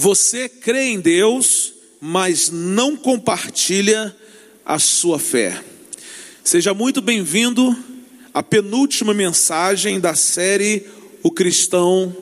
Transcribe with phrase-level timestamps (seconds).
[0.00, 4.14] Você crê em Deus, mas não compartilha
[4.64, 5.60] a sua fé.
[6.44, 7.76] Seja muito bem-vindo
[8.32, 10.86] à penúltima mensagem da série
[11.20, 12.16] O Cristão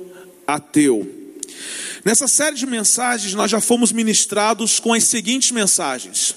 [0.46, 1.07] Ateu.
[2.03, 6.35] Nessa série de mensagens, nós já fomos ministrados com as seguintes mensagens: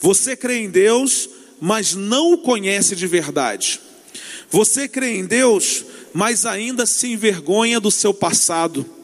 [0.00, 1.28] Você crê em Deus,
[1.60, 3.80] mas não o conhece de verdade.
[4.48, 5.84] Você crê em Deus,
[6.14, 8.97] mas ainda se envergonha do seu passado.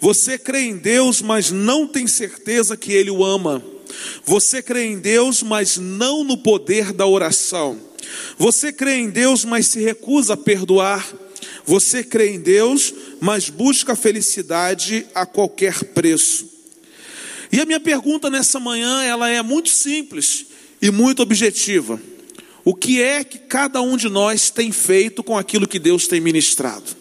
[0.00, 3.62] Você crê em Deus, mas não tem certeza que Ele o ama.
[4.24, 7.78] Você crê em Deus, mas não no poder da oração.
[8.38, 11.06] Você crê em Deus, mas se recusa a perdoar.
[11.64, 16.48] Você crê em Deus, mas busca felicidade a qualquer preço.
[17.52, 20.46] E a minha pergunta nessa manhã, ela é muito simples
[20.80, 22.00] e muito objetiva.
[22.64, 26.20] O que é que cada um de nós tem feito com aquilo que Deus tem
[26.20, 26.99] ministrado?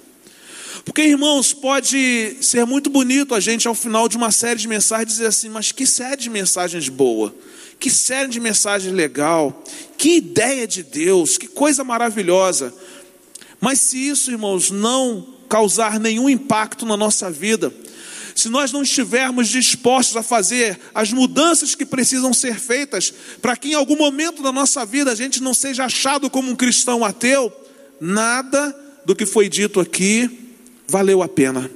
[0.89, 5.11] Porque, irmãos, pode ser muito bonito a gente, ao final de uma série de mensagens,
[5.11, 7.31] dizer assim: mas que série de mensagens boa,
[7.79, 9.63] que série de mensagens legal,
[9.99, 12.73] que ideia de Deus, que coisa maravilhosa.
[13.61, 17.71] Mas se isso, irmãos, não causar nenhum impacto na nossa vida,
[18.33, 23.69] se nós não estivermos dispostos a fazer as mudanças que precisam ser feitas, para que
[23.69, 27.53] em algum momento da nossa vida a gente não seja achado como um cristão ateu,
[28.01, 30.48] nada do que foi dito aqui
[30.89, 31.69] valeu a pena.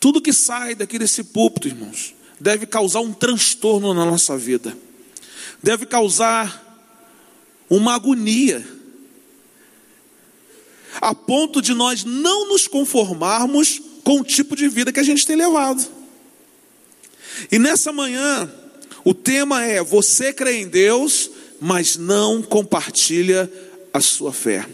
[0.00, 4.76] Tudo que sai daqui desse púlpito, irmãos, deve causar um transtorno na nossa vida,
[5.62, 6.60] deve causar
[7.70, 8.66] uma agonia,
[11.00, 15.26] a ponto de nós não nos conformarmos com o tipo de vida que a gente
[15.26, 15.86] tem levado.
[17.50, 18.52] E nessa manhã,
[19.04, 23.50] o tema é: você crê em Deus, mas não compartilha
[23.92, 24.66] a sua fé.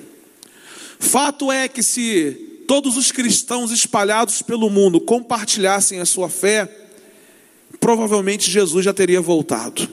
[0.98, 6.68] Fato é que se todos os cristãos espalhados pelo mundo compartilhassem a sua fé,
[7.80, 9.88] provavelmente Jesus já teria voltado.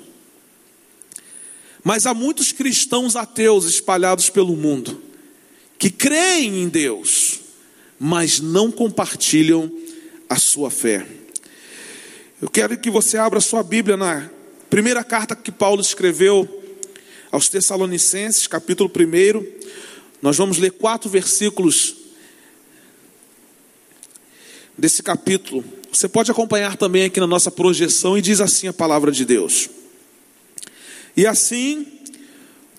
[1.84, 5.02] Mas há muitos cristãos ateus espalhados pelo mundo
[5.78, 7.42] que creem em Deus,
[8.00, 9.72] mas não compartilham
[10.28, 11.06] a sua fé.
[12.42, 14.30] Eu quero que você abra sua Bíblia na
[14.70, 16.64] primeira carta que Paulo escreveu
[17.32, 19.46] aos Tessalonicenses, capítulo 1.
[20.22, 21.96] Nós vamos ler quatro versículos
[24.78, 25.64] desse capítulo.
[25.92, 29.70] Você pode acompanhar também aqui na nossa projeção e diz assim a palavra de Deus.
[31.16, 31.88] E assim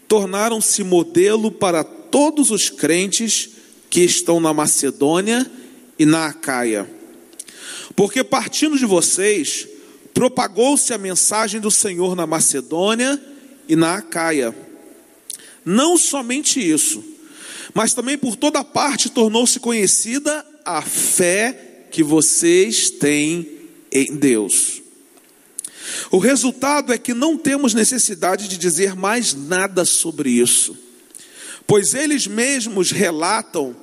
[0.07, 3.51] tornaram-se modelo para todos os crentes
[3.89, 5.51] que estão na Macedônia
[5.99, 6.89] e na Acaia.
[7.95, 9.67] Porque partindo de vocês,
[10.13, 13.21] propagou-se a mensagem do Senhor na Macedônia
[13.69, 14.55] e na Acaia.
[15.65, 17.03] Não somente isso,
[17.76, 23.47] mas também por toda parte tornou-se conhecida a fé que vocês têm
[23.92, 24.81] em Deus.
[26.10, 30.75] O resultado é que não temos necessidade de dizer mais nada sobre isso,
[31.66, 33.76] pois eles mesmos relatam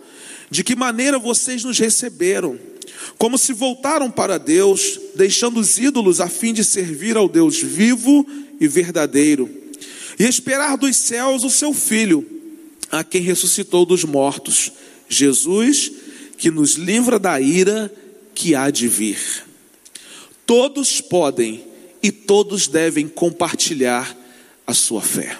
[0.49, 2.57] de que maneira vocês nos receberam,
[3.19, 8.25] como se voltaram para Deus, deixando os ídolos a fim de servir ao Deus vivo
[8.59, 9.47] e verdadeiro,
[10.17, 12.33] e esperar dos céus o seu Filho,
[12.93, 14.71] a quem ressuscitou dos mortos,
[15.09, 15.91] Jesus,
[16.37, 17.91] que nos livra da ira
[18.35, 19.17] que há de vir.
[20.45, 21.65] Todos podem
[22.03, 24.15] e todos devem compartilhar
[24.67, 25.39] a sua fé.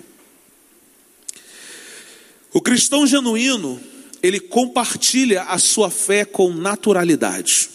[2.52, 3.80] O cristão genuíno
[4.24, 7.70] ele compartilha a sua fé com naturalidade.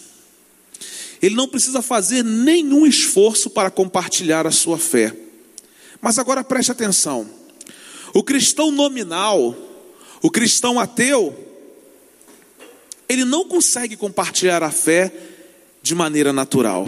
[1.21, 5.15] Ele não precisa fazer nenhum esforço para compartilhar a sua fé.
[6.01, 7.29] Mas agora preste atenção:
[8.13, 9.68] o cristão nominal,
[10.21, 11.47] o cristão ateu,
[13.07, 15.11] ele não consegue compartilhar a fé
[15.81, 16.87] de maneira natural.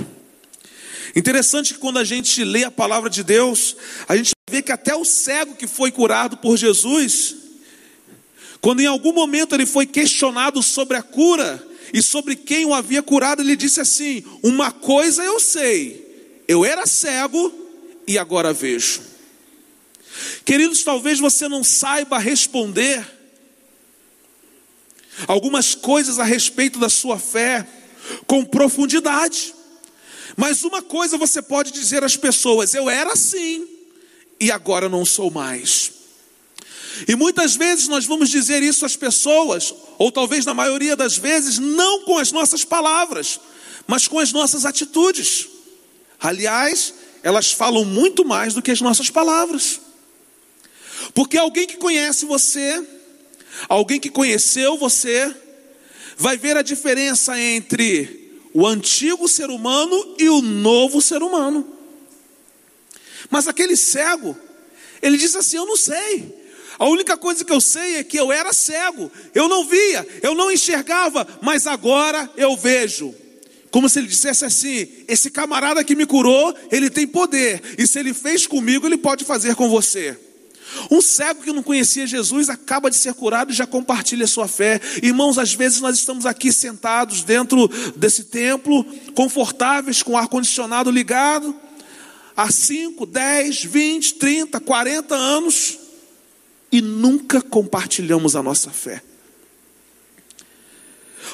[1.16, 3.76] Interessante que quando a gente lê a palavra de Deus,
[4.08, 7.36] a gente vê que até o cego que foi curado por Jesus,
[8.62, 13.02] quando em algum momento ele foi questionado sobre a cura e sobre quem o havia
[13.02, 17.52] curado, ele disse assim: Uma coisa eu sei, eu era cego
[18.08, 19.02] e agora vejo.
[20.46, 23.06] Queridos, talvez você não saiba responder
[25.28, 27.68] algumas coisas a respeito da sua fé
[28.28, 29.54] com profundidade,
[30.36, 33.68] mas uma coisa você pode dizer às pessoas: Eu era assim
[34.40, 35.92] e agora não sou mais.
[37.08, 41.58] E muitas vezes nós vamos dizer isso às pessoas, ou talvez na maioria das vezes,
[41.58, 43.40] não com as nossas palavras,
[43.88, 45.48] mas com as nossas atitudes.
[46.20, 46.94] Aliás,
[47.24, 49.80] elas falam muito mais do que as nossas palavras.
[51.14, 52.86] Porque alguém que conhece você,
[53.68, 55.34] alguém que conheceu você,
[56.18, 61.68] vai ver a diferença entre o antigo ser humano e o novo ser humano.
[63.30, 64.38] Mas aquele cego,
[65.02, 66.42] ele disse assim: Eu não sei.
[66.78, 70.34] A única coisa que eu sei é que eu era cego, eu não via, eu
[70.34, 73.14] não enxergava, mas agora eu vejo.
[73.70, 78.00] Como se ele dissesse assim: esse camarada que me curou, ele tem poder, e se
[78.00, 80.18] ele fez comigo, ele pode fazer com você.
[80.90, 84.80] Um cego que não conhecia Jesus acaba de ser curado e já compartilha sua fé.
[85.02, 88.84] Irmãos, às vezes nós estamos aqui sentados dentro desse templo,
[89.14, 91.56] confortáveis, com o ar-condicionado ligado,
[92.36, 95.78] há 5, 10, 20, 30, 40 anos,
[96.72, 99.02] e nunca compartilhamos a nossa fé.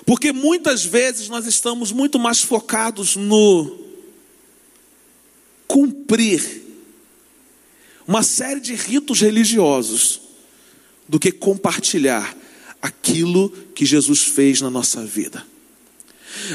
[0.05, 3.85] Porque muitas vezes nós estamos muito mais focados no
[5.67, 6.66] cumprir
[8.07, 10.21] uma série de ritos religiosos
[11.07, 12.35] do que compartilhar
[12.81, 15.45] aquilo que Jesus fez na nossa vida.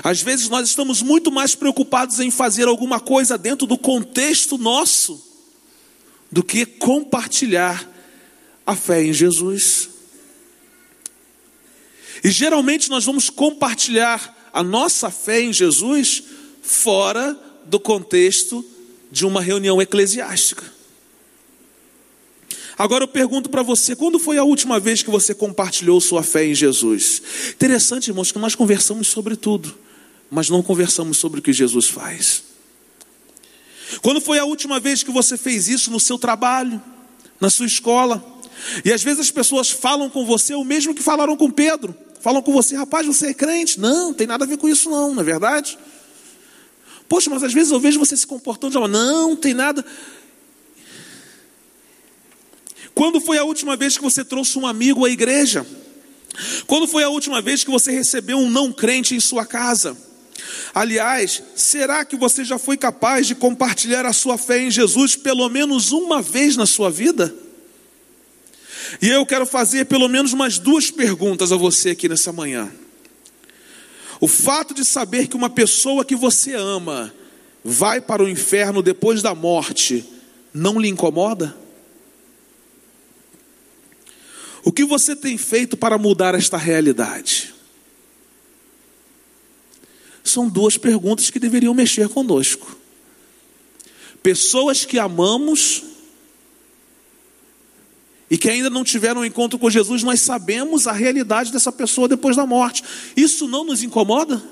[0.03, 5.23] Às vezes nós estamos muito mais preocupados em fazer alguma coisa dentro do contexto nosso
[6.31, 7.87] do que compartilhar
[8.67, 9.91] a fé em Jesus.
[12.25, 16.23] E geralmente nós vamos compartilhar a nossa fé em Jesus
[16.63, 18.65] fora do contexto
[19.11, 20.82] de uma reunião eclesiástica.
[22.83, 26.47] Agora eu pergunto para você, quando foi a última vez que você compartilhou sua fé
[26.47, 27.23] em Jesus?
[27.51, 29.73] Interessante, irmãos, que nós conversamos sobre tudo,
[30.29, 32.43] mas não conversamos sobre o que Jesus faz.
[34.03, 36.83] Quando foi a última vez que você fez isso no seu trabalho,
[37.41, 38.21] na sua escola?
[38.85, 41.95] E às vezes as pessoas falam com você o mesmo que falaram com Pedro.
[42.21, 43.79] Falam com você, rapaz, você é crente?
[43.79, 45.79] Não, tem nada a ver com isso, não, não é verdade?
[47.09, 49.85] Poxa, mas às vezes eu vejo você se comportando de uma, não, tem nada.
[52.95, 55.67] Quando foi a última vez que você trouxe um amigo à igreja?
[56.67, 59.97] Quando foi a última vez que você recebeu um não crente em sua casa?
[60.75, 65.49] Aliás, será que você já foi capaz de compartilhar a sua fé em Jesus pelo
[65.49, 67.35] menos uma vez na sua vida?
[69.01, 72.71] E eu quero fazer pelo menos umas duas perguntas a você aqui nessa manhã.
[74.21, 77.13] O fato de saber que uma pessoa que você ama
[77.65, 80.05] vai para o inferno depois da morte
[80.53, 81.62] não lhe incomoda?
[84.65, 87.53] O que você tem feito para mudar esta realidade?
[90.23, 92.77] São duas perguntas que deveriam mexer conosco.
[94.23, 95.83] Pessoas que amamos
[98.31, 102.09] e que ainda não tiveram um encontro com Jesus, nós sabemos a realidade dessa pessoa
[102.09, 102.83] depois da morte.
[103.17, 104.43] Isso não nos incomoda?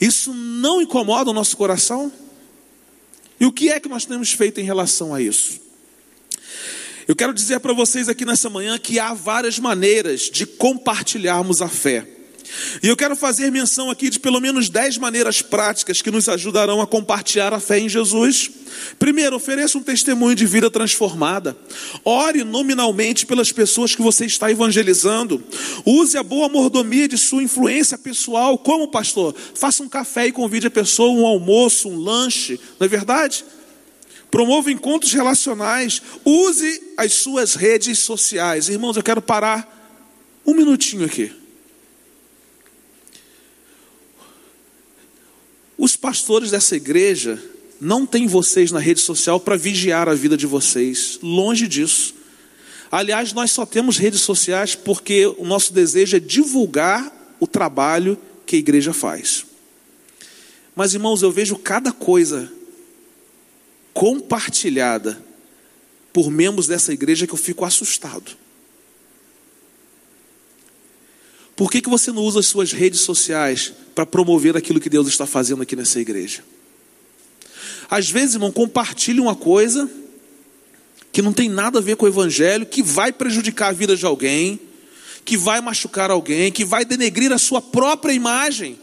[0.00, 2.12] Isso não incomoda o nosso coração?
[3.38, 5.69] E o que é que nós temos feito em relação a isso?
[7.08, 11.68] Eu quero dizer para vocês aqui nessa manhã que há várias maneiras de compartilharmos a
[11.68, 12.06] fé.
[12.82, 16.80] E eu quero fazer menção aqui de pelo menos dez maneiras práticas que nos ajudarão
[16.80, 18.50] a compartilhar a fé em Jesus.
[18.98, 21.56] Primeiro, ofereça um testemunho de vida transformada.
[22.04, 25.42] Ore nominalmente pelas pessoas que você está evangelizando.
[25.84, 28.58] Use a boa mordomia de sua influência pessoal.
[28.58, 29.34] Como pastor?
[29.54, 32.58] Faça um café e convide a pessoa, um almoço, um lanche.
[32.78, 33.44] Não é verdade?
[34.30, 36.00] Promova encontros relacionais.
[36.24, 38.68] Use as suas redes sociais.
[38.68, 39.80] Irmãos, eu quero parar
[40.46, 41.32] um minutinho aqui.
[45.76, 47.42] Os pastores dessa igreja
[47.80, 52.14] não têm vocês na rede social para vigiar a vida de vocês, longe disso.
[52.92, 58.56] Aliás, nós só temos redes sociais porque o nosso desejo é divulgar o trabalho que
[58.56, 59.46] a igreja faz.
[60.76, 62.52] Mas, irmãos, eu vejo cada coisa
[63.92, 65.22] compartilhada
[66.12, 68.32] por membros dessa igreja que eu fico assustado.
[71.54, 75.08] Por que, que você não usa as suas redes sociais para promover aquilo que Deus
[75.08, 76.42] está fazendo aqui nessa igreja?
[77.90, 79.90] Às vezes, irmão, compartilhe uma coisa
[81.12, 84.06] que não tem nada a ver com o evangelho, que vai prejudicar a vida de
[84.06, 84.60] alguém,
[85.24, 88.78] que vai machucar alguém, que vai denegrir a sua própria imagem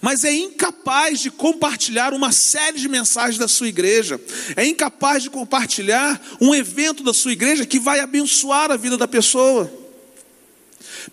[0.00, 4.20] mas é incapaz de compartilhar uma série de mensagens da sua igreja,
[4.56, 9.08] é incapaz de compartilhar um evento da sua igreja que vai abençoar a vida da
[9.08, 9.72] pessoa.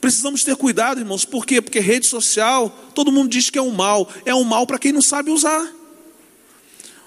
[0.02, 1.62] Precisamos ter cuidado, irmãos, por quê?
[1.62, 4.92] Porque rede social, todo mundo diz que é um mal, é um mal para quem
[4.92, 5.72] não sabe usar.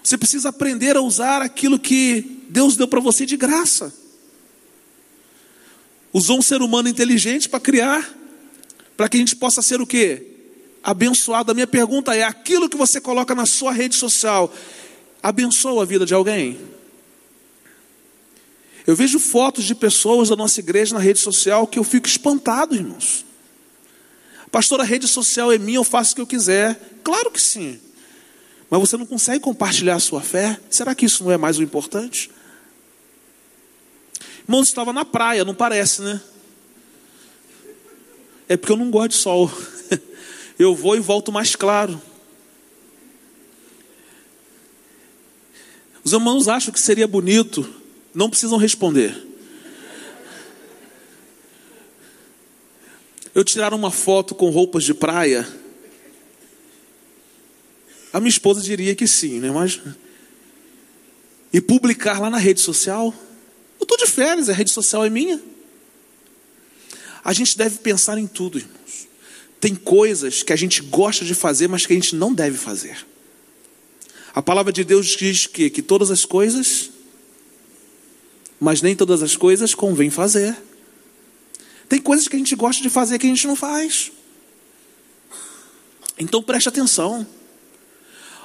[0.02, 3.92] Você precisa aprender a usar aquilo que Deus deu para você de graça.
[6.12, 8.08] Usou um ser humano inteligente para criar,
[8.96, 10.35] para que a gente possa ser o quê?
[10.86, 11.50] Abençoado.
[11.50, 14.54] A minha pergunta é: aquilo que você coloca na sua rede social
[15.20, 16.60] abençoa a vida de alguém?
[18.86, 22.76] Eu vejo fotos de pessoas da nossa igreja na rede social que eu fico espantado,
[22.76, 23.24] irmãos.
[24.52, 26.80] Pastor, a rede social é minha, eu faço o que eu quiser.
[27.02, 27.80] Claro que sim.
[28.70, 30.56] Mas você não consegue compartilhar a sua fé?
[30.70, 32.30] Será que isso não é mais o importante?
[34.44, 36.20] Irmãos, estava na praia, não parece, né?
[38.48, 39.50] É porque eu não gosto de sol.
[40.58, 42.00] Eu vou e volto mais claro.
[46.02, 47.68] Os irmãos acham que seria bonito,
[48.14, 49.26] não precisam responder.
[53.34, 55.46] Eu tirar uma foto com roupas de praia.
[58.12, 59.50] A minha esposa diria que sim, né?
[59.50, 59.80] Mas
[61.52, 63.14] e publicar lá na rede social?
[63.78, 65.40] Eu estou de férias, a rede social é minha.
[67.24, 69.05] A gente deve pensar em tudo, irmãos.
[69.66, 73.04] Tem coisas que a gente gosta de fazer, mas que a gente não deve fazer.
[74.32, 76.90] A palavra de Deus diz que, que todas as coisas,
[78.60, 80.56] mas nem todas as coisas convém fazer.
[81.88, 84.12] Tem coisas que a gente gosta de fazer que a gente não faz.
[86.16, 87.26] Então preste atenção.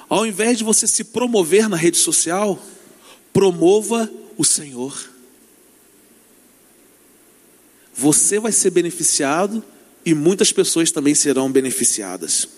[0.08, 2.60] Ao invés de você se promover na rede social,
[3.32, 5.08] promova o Senhor.
[7.94, 9.64] Você vai ser beneficiado
[10.04, 12.48] e muitas pessoas também serão beneficiadas.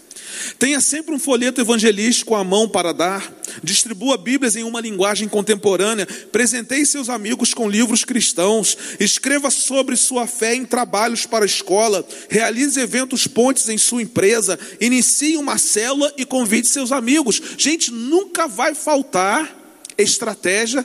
[0.59, 3.33] Tenha sempre um folheto evangelístico à mão para dar.
[3.63, 6.07] Distribua Bíblias em uma linguagem contemporânea.
[6.33, 8.77] Presenteie seus amigos com livros cristãos.
[8.99, 12.07] Escreva sobre sua fé em trabalhos para a escola.
[12.29, 14.59] Realize eventos pontes em sua empresa.
[14.81, 17.41] Inicie uma célula e convide seus amigos.
[17.57, 19.63] Gente, nunca vai faltar
[19.97, 20.85] estratégia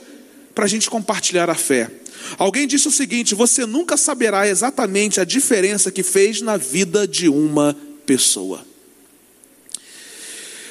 [0.54, 1.90] para a gente compartilhar a fé.
[2.38, 7.28] Alguém disse o seguinte: você nunca saberá exatamente a diferença que fez na vida de
[7.28, 8.64] uma pessoa.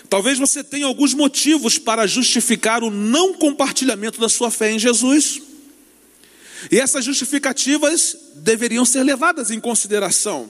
[0.09, 5.41] Talvez você tenha alguns motivos para justificar o não compartilhamento da sua fé em Jesus.
[6.71, 10.49] E essas justificativas deveriam ser levadas em consideração.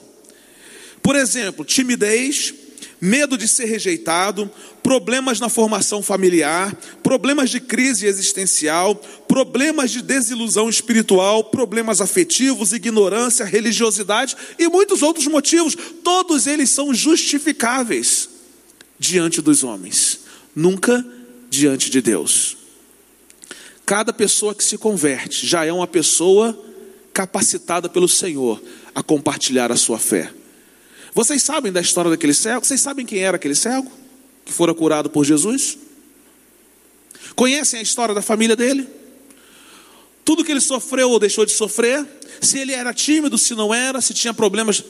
[1.04, 2.54] Por exemplo, timidez,
[3.02, 4.50] medo de ser rejeitado,
[4.84, 8.96] problemas na formação familiar, problemas de crise existencial,
[9.28, 15.76] problemas de desilusão espiritual, problemas afetivos, ignorância, religiosidade e muitos outros motivos.
[16.04, 18.30] Todos eles são justificáveis
[18.98, 20.20] diante dos homens,
[20.56, 21.06] nunca
[21.50, 22.58] diante de Deus.
[23.86, 26.58] Cada pessoa que se converte já é uma pessoa
[27.14, 28.62] capacitada pelo Senhor
[28.94, 30.32] a compartilhar a sua fé.
[31.14, 32.66] Vocês sabem da história daquele cego?
[32.66, 33.92] Vocês sabem quem era aquele cego
[34.46, 35.78] que fora curado por Jesus?
[37.36, 38.88] Conhecem a história da família dele?
[40.24, 42.06] Tudo que ele sofreu ou deixou de sofrer?
[42.42, 44.84] Se ele era tímido, se não era, se tinha problemas.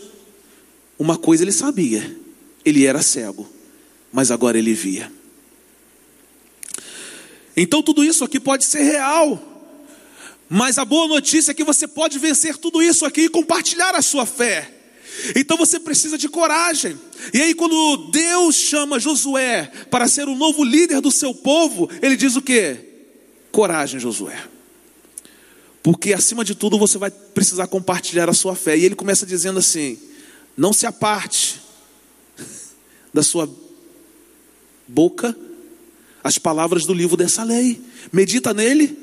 [0.97, 2.17] Uma coisa ele sabia:
[2.65, 3.59] ele era cego
[4.11, 5.11] mas agora ele via.
[7.55, 9.45] Então tudo isso aqui pode ser real.
[10.47, 14.01] Mas a boa notícia é que você pode vencer tudo isso aqui e compartilhar a
[14.01, 14.78] sua fé.
[15.35, 16.97] Então você precisa de coragem.
[17.33, 22.15] E aí, quando Deus chama Josué para ser o novo líder do seu povo, ele
[22.15, 22.77] diz o que?
[23.51, 24.38] Coragem, Josué.
[25.81, 28.77] Porque acima de tudo você vai precisar compartilhar a sua fé.
[28.77, 29.97] E ele começa dizendo assim:
[30.57, 31.61] não se aparte
[33.13, 33.49] da sua
[34.88, 35.35] boca
[36.23, 37.81] as palavras do livro dessa lei.
[38.11, 38.97] Medita nele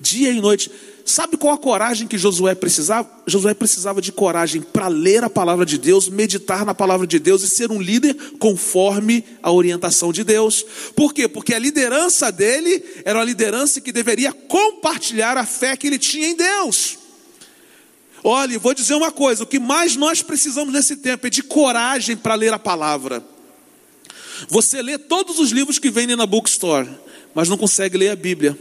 [0.00, 0.70] dia e noite.
[1.06, 3.08] Sabe qual a coragem que Josué precisava?
[3.28, 7.44] Josué precisava de coragem para ler a palavra de Deus, meditar na palavra de Deus
[7.44, 10.66] e ser um líder conforme a orientação de Deus.
[10.96, 11.28] Por quê?
[11.28, 16.26] Porque a liderança dele era uma liderança que deveria compartilhar a fé que ele tinha
[16.26, 16.98] em Deus.
[18.24, 22.16] Olha, vou dizer uma coisa: o que mais nós precisamos nesse tempo é de coragem
[22.16, 23.24] para ler a palavra.
[24.48, 26.90] Você lê todos os livros que vendem na bookstore,
[27.32, 28.58] mas não consegue ler a Bíblia.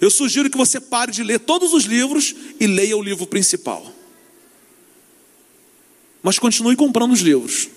[0.00, 3.90] Eu sugiro que você pare de ler todos os livros e leia o livro principal.
[6.22, 7.68] Mas continue comprando os livros,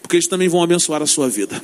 [0.00, 1.62] porque eles também vão abençoar a sua vida.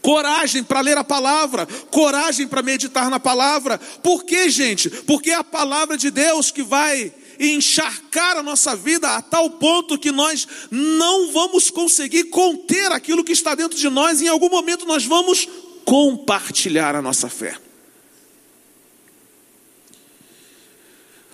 [0.00, 3.76] Coragem para ler a palavra, coragem para meditar na palavra.
[4.04, 4.88] Por quê, gente?
[4.88, 9.98] Porque é a palavra de Deus que vai encharcar a nossa vida a tal ponto
[9.98, 14.86] que nós não vamos conseguir conter aquilo que está dentro de nós, em algum momento
[14.86, 15.48] nós vamos
[15.84, 17.58] compartilhar a nossa fé.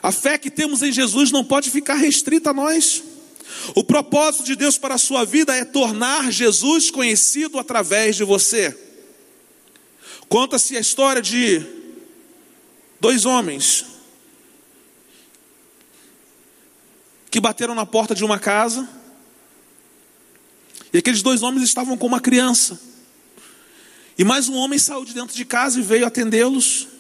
[0.03, 3.03] A fé que temos em Jesus não pode ficar restrita a nós.
[3.75, 8.77] O propósito de Deus para a sua vida é tornar Jesus conhecido através de você.
[10.29, 11.65] Conta-se a história de
[12.99, 13.85] dois homens,
[17.31, 18.89] que bateram na porta de uma casa.
[20.93, 22.79] E aqueles dois homens estavam com uma criança.
[24.19, 26.92] E mais um homem saiu de dentro de casa e veio atendê-los.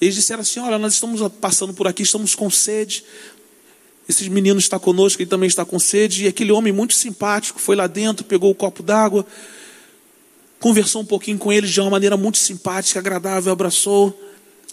[0.00, 3.04] Eles disseram assim: Olha, nós estamos passando por aqui, estamos com sede.
[4.08, 6.24] Esse menino está conosco, ele também está com sede.
[6.24, 9.26] E aquele homem muito simpático foi lá dentro, pegou o copo d'água,
[10.60, 14.18] conversou um pouquinho com ele de uma maneira muito simpática, agradável, abraçou.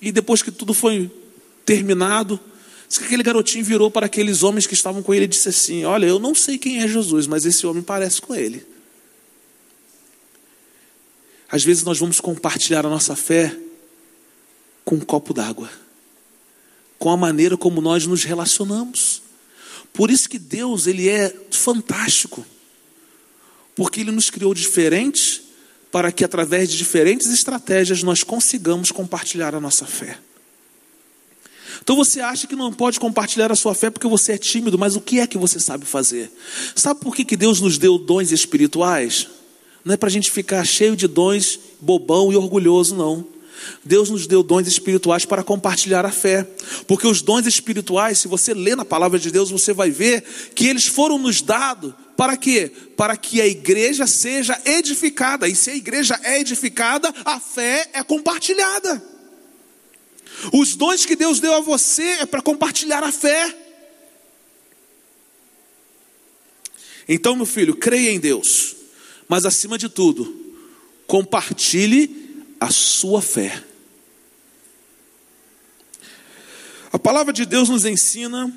[0.02, 1.10] E depois que tudo foi
[1.66, 2.40] terminado,
[3.02, 6.20] aquele garotinho virou para aqueles homens que estavam com ele e disse assim: Olha, eu
[6.20, 8.66] não sei quem é Jesus, mas esse homem parece com ele.
[11.50, 13.56] Às vezes nós vamos compartilhar a nossa fé
[14.84, 15.70] com um copo d'água,
[17.00, 19.22] com a maneira como nós nos relacionamos.
[19.94, 22.46] Por isso que Deus, ele é fantástico.
[23.76, 25.42] Porque ele nos criou diferentes
[25.92, 30.18] para que através de diferentes estratégias nós consigamos compartilhar a nossa fé.
[31.82, 34.96] Então você acha que não pode compartilhar a sua fé porque você é tímido, mas
[34.96, 36.32] o que é que você sabe fazer?
[36.76, 39.28] Sabe por que, que Deus nos deu dons espirituais?
[39.84, 43.28] Não é para a gente ficar cheio de dons, bobão e orgulhoso, não.
[43.84, 46.48] Deus nos deu dons espirituais para compartilhar a fé,
[46.88, 50.24] porque os dons espirituais, se você ler na palavra de Deus, você vai ver
[50.56, 52.72] que eles foram nos dados para quê?
[52.96, 58.04] Para que a igreja seja edificada, e se a igreja é edificada, a fé é
[58.04, 59.04] compartilhada.
[60.52, 63.56] Os dons que Deus deu a você é para compartilhar a fé.
[67.08, 68.76] Então, meu filho, creia em Deus,
[69.28, 70.34] mas acima de tudo,
[71.06, 72.23] compartilhe
[72.64, 73.62] a sua fé.
[76.94, 78.54] A palavra de Deus nos ensina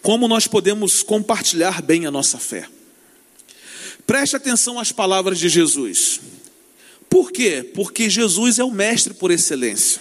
[0.00, 2.68] como nós podemos compartilhar bem a nossa fé.
[4.06, 6.20] Preste atenção às palavras de Jesus.
[7.10, 7.68] Por quê?
[7.74, 10.00] Porque Jesus é o mestre por excelência.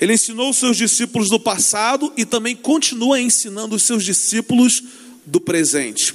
[0.00, 4.84] Ele ensinou os seus discípulos do passado e também continua ensinando os seus discípulos
[5.26, 6.14] do presente.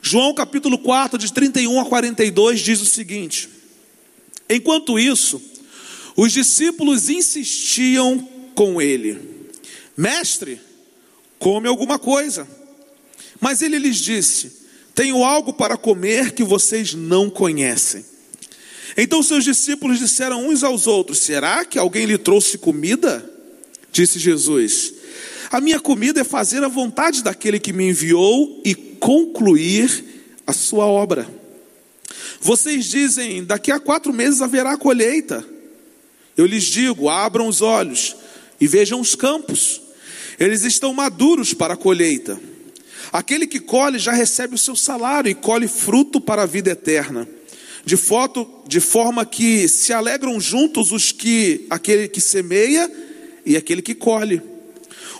[0.00, 3.61] João capítulo 4, de 31 a 42, diz o seguinte:
[4.48, 5.40] Enquanto isso,
[6.16, 8.18] os discípulos insistiam
[8.54, 9.18] com ele:
[9.96, 10.60] Mestre,
[11.38, 12.46] come alguma coisa.
[13.40, 14.52] Mas ele lhes disse:
[14.94, 18.04] Tenho algo para comer que vocês não conhecem.
[18.96, 23.28] Então seus discípulos disseram uns aos outros: Será que alguém lhe trouxe comida?
[23.90, 24.94] Disse Jesus:
[25.50, 30.04] A minha comida é fazer a vontade daquele que me enviou e concluir
[30.46, 31.41] a sua obra.
[32.42, 35.46] Vocês dizem: Daqui a quatro meses haverá colheita.
[36.36, 38.16] Eu lhes digo: abram os olhos
[38.60, 39.80] e vejam os campos,
[40.38, 42.38] eles estão maduros para a colheita.
[43.12, 47.28] Aquele que colhe já recebe o seu salário e colhe fruto para a vida eterna
[47.84, 52.90] de, foto, de forma que se alegram juntos os que aquele que semeia
[53.44, 54.40] e aquele que colhe.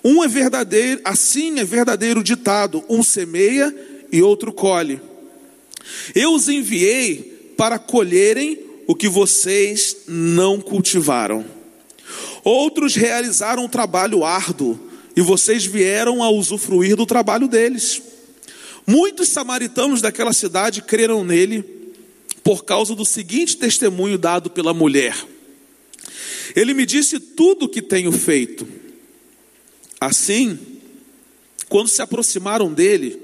[0.05, 3.75] Um é verdadeiro, assim é verdadeiro ditado: um semeia
[4.11, 5.01] e outro colhe.
[6.14, 11.45] Eu os enviei para colherem o que vocês não cultivaram.
[12.45, 14.79] Outros realizaram um trabalho árduo
[15.16, 18.03] e vocês vieram a usufruir do trabalho deles.
[18.87, 21.64] Muitos samaritanos daquela cidade creram nele
[22.42, 25.16] por causa do seguinte testemunho dado pela mulher:
[26.57, 28.66] Ele me disse tudo o que tenho feito.
[30.01, 30.59] Assim,
[31.68, 33.22] quando se aproximaram dele,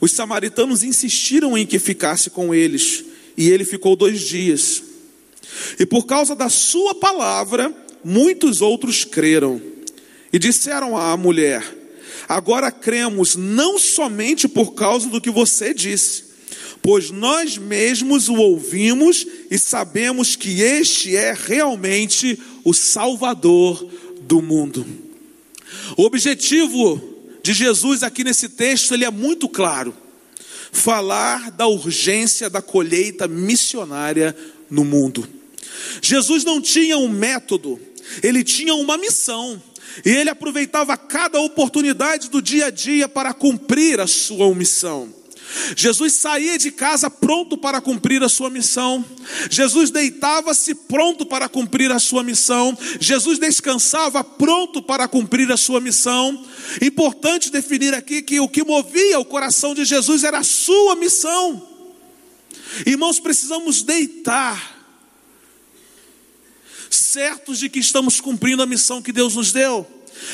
[0.00, 3.04] os samaritanos insistiram em que ficasse com eles,
[3.36, 4.82] e ele ficou dois dias.
[5.78, 9.60] E por causa da sua palavra, muitos outros creram.
[10.32, 11.62] E disseram à mulher:
[12.28, 16.24] Agora cremos não somente por causa do que você disse,
[16.80, 23.86] pois nós mesmos o ouvimos e sabemos que este é realmente o Salvador
[24.22, 24.86] do mundo.
[25.96, 27.11] O objetivo
[27.42, 29.94] de Jesus aqui nesse texto ele é muito claro:
[30.70, 34.36] falar da urgência da colheita missionária
[34.70, 35.28] no mundo.
[36.00, 37.80] Jesus não tinha um método,
[38.22, 39.62] ele tinha uma missão.
[40.06, 45.12] E ele aproveitava cada oportunidade do dia a dia para cumprir a sua missão.
[45.76, 49.04] Jesus saía de casa pronto para cumprir a sua missão.
[49.50, 52.76] Jesus deitava-se pronto para cumprir a sua missão.
[53.00, 56.44] Jesus descansava pronto para cumprir a sua missão.
[56.80, 61.68] Importante definir aqui que o que movia o coração de Jesus era a sua missão.
[62.86, 64.80] Irmãos, precisamos deitar,
[66.90, 69.86] certos de que estamos cumprindo a missão que Deus nos deu.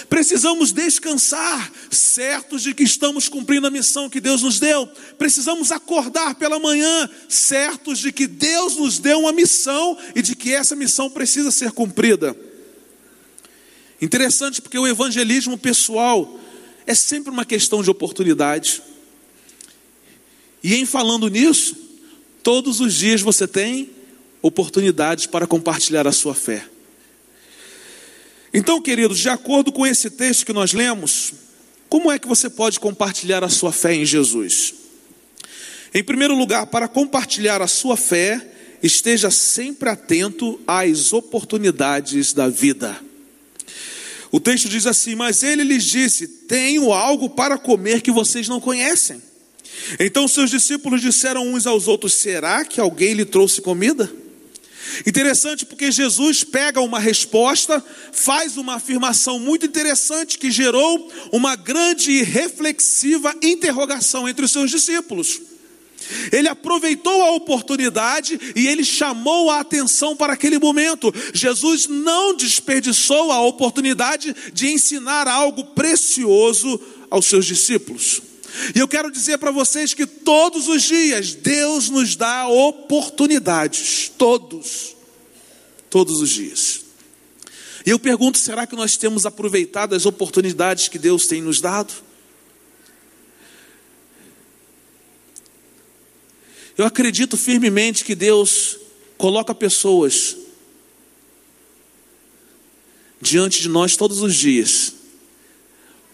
[0.08, 4.86] Precisamos descansar, certos de que estamos cumprindo a missão que Deus nos deu.
[5.16, 10.54] Precisamos acordar pela manhã, certos de que Deus nos deu uma missão e de que
[10.54, 12.36] essa missão precisa ser cumprida.
[14.00, 16.38] Interessante porque o evangelismo pessoal
[16.86, 18.82] é sempre uma questão de oportunidade.
[20.62, 21.76] E em falando nisso,
[22.42, 23.90] todos os dias você tem
[24.40, 26.66] oportunidades para compartilhar a sua fé.
[28.52, 31.32] Então, queridos, de acordo com esse texto que nós lemos,
[31.88, 34.74] Como é que você pode compartilhar a sua fé em Jesus?
[35.94, 38.46] Em primeiro lugar, para compartilhar a sua fé,
[38.82, 43.00] esteja sempre atento às oportunidades da vida.
[44.30, 48.60] O texto diz assim: Mas ele lhes disse: Tenho algo para comer que vocês não
[48.60, 49.22] conhecem.
[49.98, 54.12] Então seus discípulos disseram uns aos outros: Será que alguém lhe trouxe comida?
[55.06, 62.10] Interessante porque Jesus pega uma resposta, faz uma afirmação muito interessante que gerou uma grande
[62.10, 65.40] e reflexiva interrogação entre os seus discípulos.
[66.32, 71.12] Ele aproveitou a oportunidade e ele chamou a atenção para aquele momento.
[71.34, 78.27] Jesus não desperdiçou a oportunidade de ensinar algo precioso aos seus discípulos.
[78.74, 84.96] E eu quero dizer para vocês que todos os dias Deus nos dá oportunidades, todos,
[85.88, 86.80] todos os dias.
[87.86, 91.92] E eu pergunto: será que nós temos aproveitado as oportunidades que Deus tem nos dado?
[96.76, 98.78] Eu acredito firmemente que Deus
[99.16, 100.36] coloca pessoas
[103.20, 104.97] diante de nós todos os dias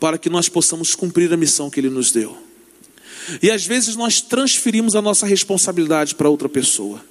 [0.05, 2.37] para que nós possamos cumprir a missão que Ele nos deu.
[3.43, 7.03] E às vezes nós transferimos a nossa responsabilidade para outra pessoa.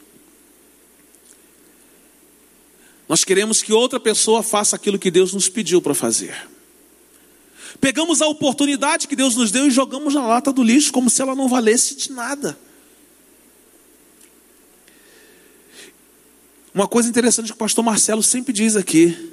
[3.09, 6.35] Nós queremos que outra pessoa faça aquilo que Deus nos pediu para fazer.
[7.81, 11.19] Pegamos a oportunidade que Deus nos deu e jogamos na lata do lixo como se
[11.19, 12.55] ela não valesse de nada.
[16.71, 19.32] Uma coisa interessante que o pastor Marcelo sempre diz aqui: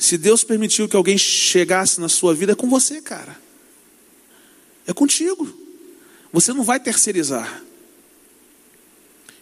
[0.00, 3.36] se Deus permitiu que alguém chegasse na sua vida, é com você, cara.
[4.86, 5.46] É contigo.
[6.32, 7.62] Você não vai terceirizar.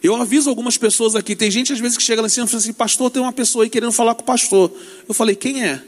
[0.03, 1.33] Eu aviso algumas pessoas aqui.
[1.33, 3.63] Tem gente às vezes que chega lá assim e fala assim: Pastor, tem uma pessoa
[3.63, 4.69] aí querendo falar com o pastor.
[5.07, 5.81] Eu falei: Quem é?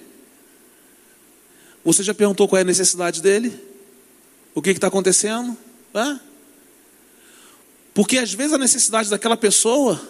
[1.84, 3.54] Você já perguntou qual é a necessidade dele?
[4.56, 5.58] O que está acontecendo?
[5.94, 6.18] Hã?
[7.94, 10.02] Porque às vezes a necessidade daquela pessoa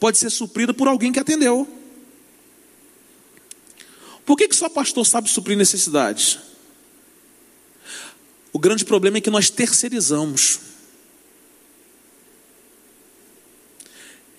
[0.00, 1.83] pode ser suprida por alguém que atendeu.
[4.24, 6.38] Por que, que só pastor sabe suprir necessidades?
[8.52, 10.60] O grande problema é que nós terceirizamos.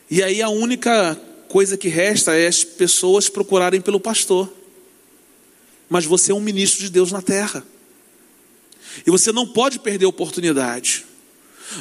[0.09, 1.19] E aí a única
[1.49, 4.51] coisa que resta é as pessoas procurarem pelo pastor.
[5.89, 7.65] Mas você é um ministro de Deus na terra.
[9.05, 11.05] E você não pode perder a oportunidade.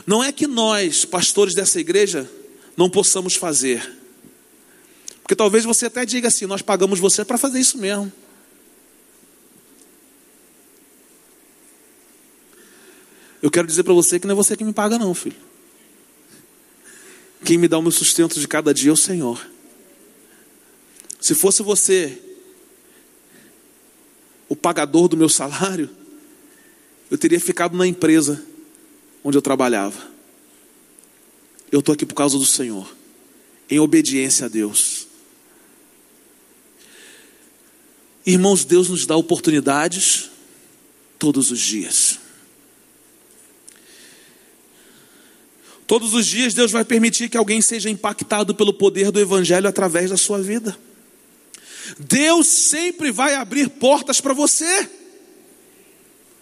[0.06, 2.28] Não é que nós, pastores dessa igreja,
[2.76, 4.03] não possamos fazer.
[5.24, 8.12] Porque talvez você até diga assim: nós pagamos você para fazer isso mesmo.
[13.42, 15.36] Eu quero dizer para você que não é você que me paga, não, filho.
[17.42, 19.46] Quem me dá o meu sustento de cada dia é o Senhor.
[21.20, 22.20] Se fosse você
[24.46, 25.88] o pagador do meu salário,
[27.10, 28.44] eu teria ficado na empresa
[29.22, 30.06] onde eu trabalhava.
[31.72, 32.94] Eu estou aqui por causa do Senhor,
[33.70, 35.13] em obediência a Deus.
[38.26, 40.30] Irmãos, Deus nos dá oportunidades
[41.18, 42.18] todos os dias.
[45.86, 50.10] Todos os dias Deus vai permitir que alguém seja impactado pelo poder do Evangelho através
[50.10, 50.76] da sua vida.
[51.98, 54.88] Deus sempre vai abrir portas para você.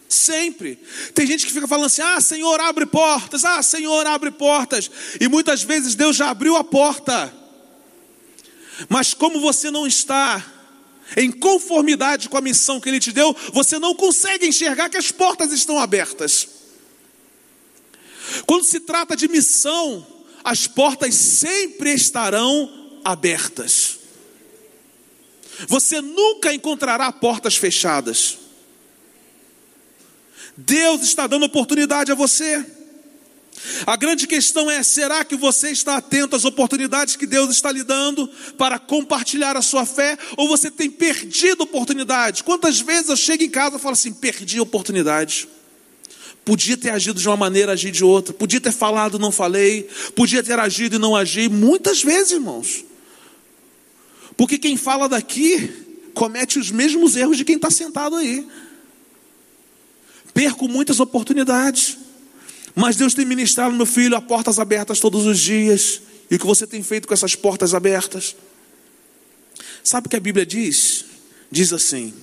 [0.09, 0.79] Sempre.
[1.14, 4.88] Tem gente que fica falando assim: ah, Senhor, abre portas, ah, Senhor, abre portas.
[5.21, 7.35] E muitas vezes Deus já abriu a porta.
[8.88, 10.62] Mas como você não está
[11.16, 15.11] em conformidade com a missão que Ele te deu, você não consegue enxergar que as
[15.11, 16.48] portas estão abertas.
[18.46, 20.07] Quando se trata de missão,
[20.44, 23.98] as portas sempre estarão abertas.
[25.68, 28.38] Você nunca encontrará portas fechadas.
[30.57, 32.64] Deus está dando oportunidade a você.
[33.87, 37.83] A grande questão é: será que você está atento às oportunidades que Deus está lhe
[37.83, 40.18] dando para compartilhar a sua fé?
[40.37, 42.42] Ou você tem perdido oportunidades?
[42.42, 45.48] Quantas vezes eu chego em casa e falo assim: perdi oportunidade.
[46.44, 48.35] Podia ter agido de uma maneira, agir de outra.
[48.35, 49.88] Podia ter falado, não falei.
[50.16, 51.48] Podia ter agido e não agi.
[51.48, 52.85] Muitas vezes, irmãos.
[54.37, 55.70] Porque quem fala daqui
[56.14, 58.46] comete os mesmos erros de quem está sentado aí.
[60.35, 61.96] Perco muitas oportunidades.
[62.74, 66.02] Mas Deus tem ministrado, meu filho, a portas abertas todos os dias.
[66.30, 68.35] E o que você tem feito com essas portas abertas?
[69.85, 71.04] Sabe o que a Bíblia diz?
[71.50, 72.14] Diz assim: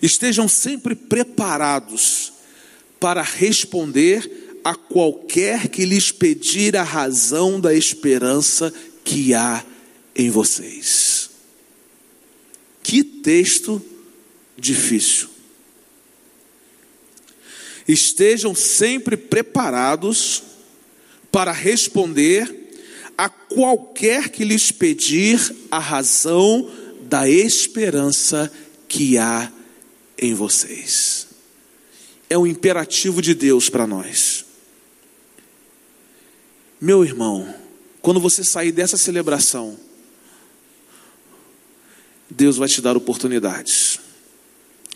[0.00, 2.32] estejam sempre preparados
[3.00, 8.72] para responder a qualquer que lhes pedir a razão da esperança
[9.04, 9.64] que há
[10.14, 11.30] em vocês.
[12.82, 13.82] Que texto
[14.56, 15.33] difícil.
[17.86, 20.42] Estejam sempre preparados
[21.30, 22.64] para responder
[23.16, 26.70] a qualquer que lhes pedir a razão
[27.02, 28.50] da esperança
[28.88, 29.52] que há
[30.18, 31.28] em vocês.
[32.28, 34.44] É um imperativo de Deus para nós.
[36.80, 37.54] Meu irmão,
[38.00, 39.78] quando você sair dessa celebração,
[42.28, 44.00] Deus vai te dar oportunidades.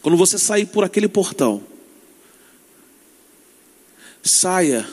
[0.03, 1.63] Quando você sair por aquele portão,
[4.23, 4.89] saia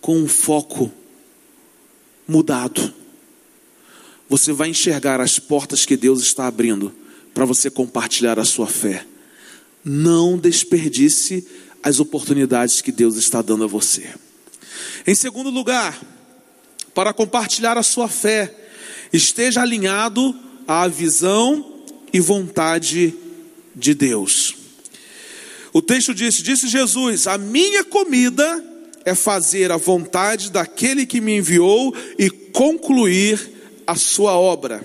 [0.00, 0.92] com um foco
[2.26, 2.92] mudado.
[4.28, 6.92] Você vai enxergar as portas que Deus está abrindo
[7.34, 9.06] para você compartilhar a sua fé.
[9.84, 11.46] Não desperdice
[11.82, 14.08] as oportunidades que Deus está dando a você.
[15.06, 16.00] Em segundo lugar,
[16.94, 18.54] para compartilhar a sua fé,
[19.12, 20.34] esteja alinhado
[20.66, 23.14] à visão e vontade
[23.74, 24.61] de Deus.
[25.72, 28.64] O texto disse: Disse Jesus: A minha comida
[29.04, 33.52] é fazer a vontade daquele que me enviou e concluir
[33.86, 34.84] a sua obra.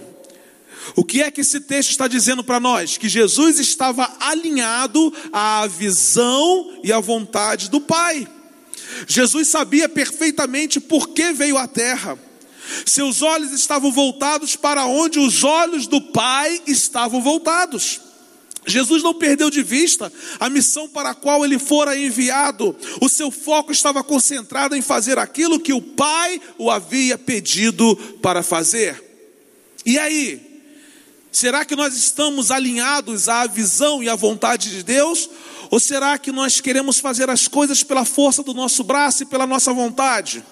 [0.96, 2.98] O que é que esse texto está dizendo para nós?
[2.98, 8.28] Que Jesus estava alinhado à visão e à vontade do Pai.
[9.06, 12.18] Jesus sabia perfeitamente por que veio à terra.
[12.86, 18.02] Seus olhos estavam voltados para onde os olhos do Pai estavam voltados.
[18.68, 22.76] Jesus não perdeu de vista a missão para a qual ele fora enviado.
[23.02, 28.44] O seu foco estava concentrado em fazer aquilo que o Pai o havia pedido para
[28.44, 29.04] fazer.
[29.86, 30.46] E aí?
[31.32, 35.30] Será que nós estamos alinhados à visão e à vontade de Deus?
[35.70, 39.48] Ou será que nós queremos fazer as coisas pela força do nosso braço e pela
[39.48, 40.44] nossa vontade?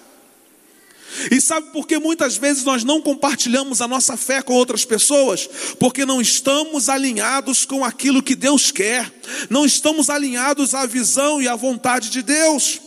[1.31, 5.47] E sabe por que muitas vezes nós não compartilhamos a nossa fé com outras pessoas?
[5.79, 9.11] Porque não estamos alinhados com aquilo que Deus quer,
[9.49, 12.81] não estamos alinhados à visão e à vontade de Deus.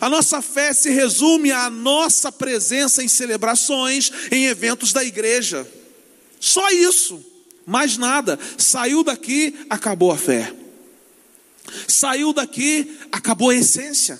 [0.00, 5.66] A nossa fé se resume à nossa presença em celebrações, em eventos da igreja.
[6.40, 7.24] Só isso,
[7.66, 8.38] mais nada.
[8.56, 10.52] Saiu daqui, acabou a fé.
[11.86, 14.18] Saiu daqui, acabou a essência.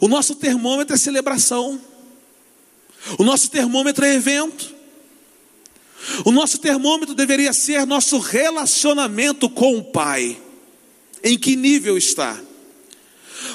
[0.00, 1.80] O nosso termômetro é celebração.
[3.18, 4.74] O nosso termômetro é evento.
[6.24, 10.40] O nosso termômetro deveria ser nosso relacionamento com o Pai.
[11.22, 12.38] Em que nível está?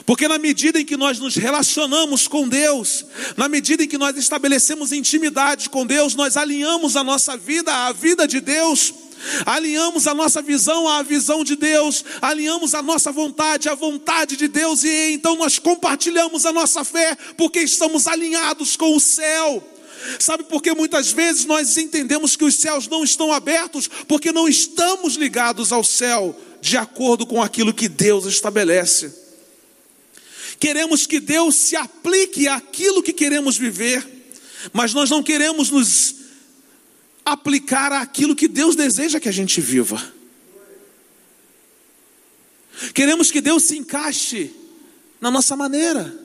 [0.06, 3.06] Porque na medida em que nós nos relacionamos com Deus,
[3.38, 7.92] na medida em que nós estabelecemos intimidade com Deus, nós alinhamos a nossa vida à
[7.92, 8.94] vida de Deus
[9.46, 14.48] alinhamos a nossa visão à visão de Deus, alinhamos a nossa vontade à vontade de
[14.48, 19.64] Deus, e então nós compartilhamos a nossa fé, porque estamos alinhados com o céu.
[20.18, 23.90] Sabe por que muitas vezes nós entendemos que os céus não estão abertos?
[24.08, 29.14] Porque não estamos ligados ao céu de acordo com aquilo que Deus estabelece.
[30.60, 34.06] Queremos que Deus se aplique àquilo que queremos viver,
[34.74, 36.19] mas nós não queremos nos
[37.32, 40.14] aplicar aquilo que Deus deseja que a gente viva.
[42.94, 44.52] Queremos que Deus se encaixe
[45.20, 46.18] na nossa maneira.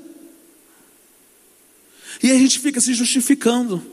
[2.23, 3.85] E a gente fica se justificando.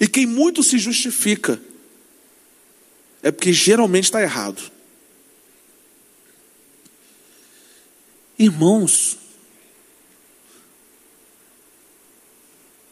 [0.00, 1.60] E quem muito se justifica
[3.22, 4.70] é porque geralmente está errado.
[8.38, 9.16] Irmãos,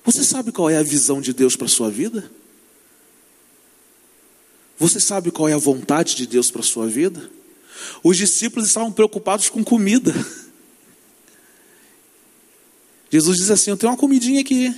[0.04, 2.30] você sabe qual é a visão de Deus para a sua vida?
[4.82, 7.30] Você sabe qual é a vontade de Deus para a sua vida?
[8.02, 10.12] Os discípulos estavam preocupados com comida.
[13.08, 14.74] Jesus diz assim: Eu tenho uma comidinha aqui.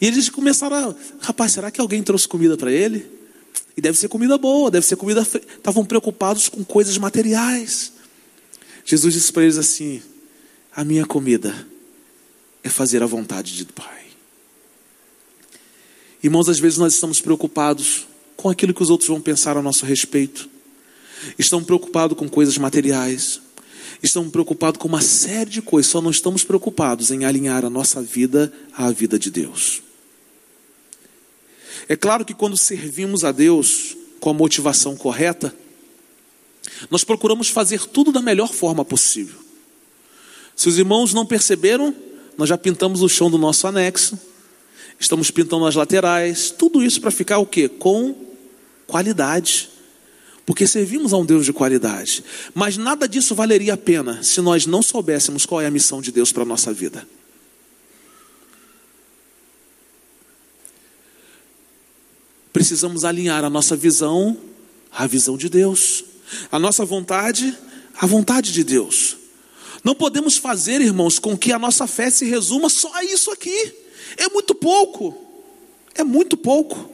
[0.00, 3.08] E eles começaram a, rapaz, será que alguém trouxe comida para ele?
[3.76, 5.22] E deve ser comida boa, deve ser comida.
[5.22, 7.92] Estavam preocupados com coisas materiais.
[8.84, 10.02] Jesus disse para eles assim:
[10.74, 11.64] A minha comida
[12.64, 14.02] é fazer a vontade do Pai.
[16.20, 18.10] Irmãos, às vezes nós estamos preocupados
[18.42, 20.50] com aquilo que os outros vão pensar a nosso respeito.
[21.38, 23.40] Estão preocupados com coisas materiais.
[24.02, 25.92] Estão preocupados com uma série de coisas.
[25.92, 29.80] Só não estamos preocupados em alinhar a nossa vida à vida de Deus.
[31.88, 35.54] É claro que quando servimos a Deus com a motivação correta,
[36.90, 39.38] nós procuramos fazer tudo da melhor forma possível.
[40.56, 41.94] Se os irmãos não perceberam,
[42.36, 44.18] nós já pintamos o chão do nosso anexo,
[44.98, 47.68] estamos pintando as laterais, tudo isso para ficar o quê?
[47.68, 48.31] Com
[48.92, 49.70] qualidade.
[50.44, 52.22] Porque servimos a um Deus de qualidade.
[52.54, 56.12] Mas nada disso valeria a pena se nós não soubéssemos qual é a missão de
[56.12, 57.06] Deus para a nossa vida.
[62.52, 64.36] precisamos alinhar a nossa visão
[64.92, 66.04] à visão de Deus,
[66.50, 67.56] a nossa vontade
[67.98, 69.16] à vontade de Deus.
[69.82, 73.74] Não podemos fazer, irmãos, com que a nossa fé se resuma só a isso aqui.
[74.16, 75.16] É muito pouco.
[75.94, 76.88] É muito pouco.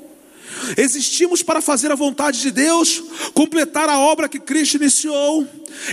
[0.76, 3.02] Existimos para fazer a vontade de Deus,
[3.34, 5.46] completar a obra que Cristo iniciou.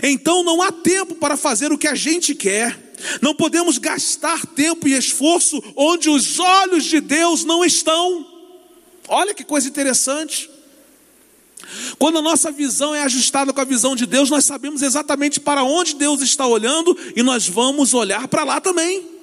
[0.04, 2.94] Então não há tempo para fazer o que a gente quer.
[3.22, 8.26] Não podemos gastar tempo e esforço onde os olhos de Deus não estão.
[9.08, 10.50] Olha que coisa interessante.
[11.98, 15.64] Quando a nossa visão é ajustada com a visão de Deus, nós sabemos exatamente para
[15.64, 19.15] onde Deus está olhando e nós vamos olhar para lá também.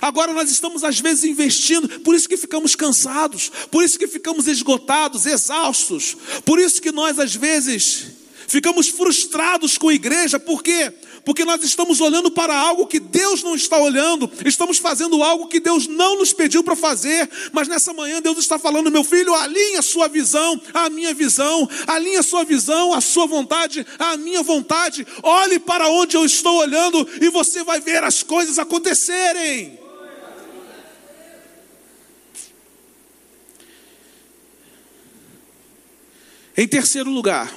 [0.00, 4.46] Agora nós estamos às vezes investindo, por isso que ficamos cansados, por isso que ficamos
[4.46, 8.06] esgotados, exaustos, por isso que nós às vezes
[8.46, 10.92] ficamos frustrados com a igreja, por quê?
[11.26, 15.58] Porque nós estamos olhando para algo que Deus não está olhando, estamos fazendo algo que
[15.58, 19.82] Deus não nos pediu para fazer, mas nessa manhã Deus está falando, meu filho, alinha
[19.82, 25.58] sua visão à minha visão, alinha sua visão, a sua vontade à minha vontade, olhe
[25.58, 29.80] para onde eu estou olhando e você vai ver as coisas acontecerem.
[36.56, 37.52] Em terceiro lugar,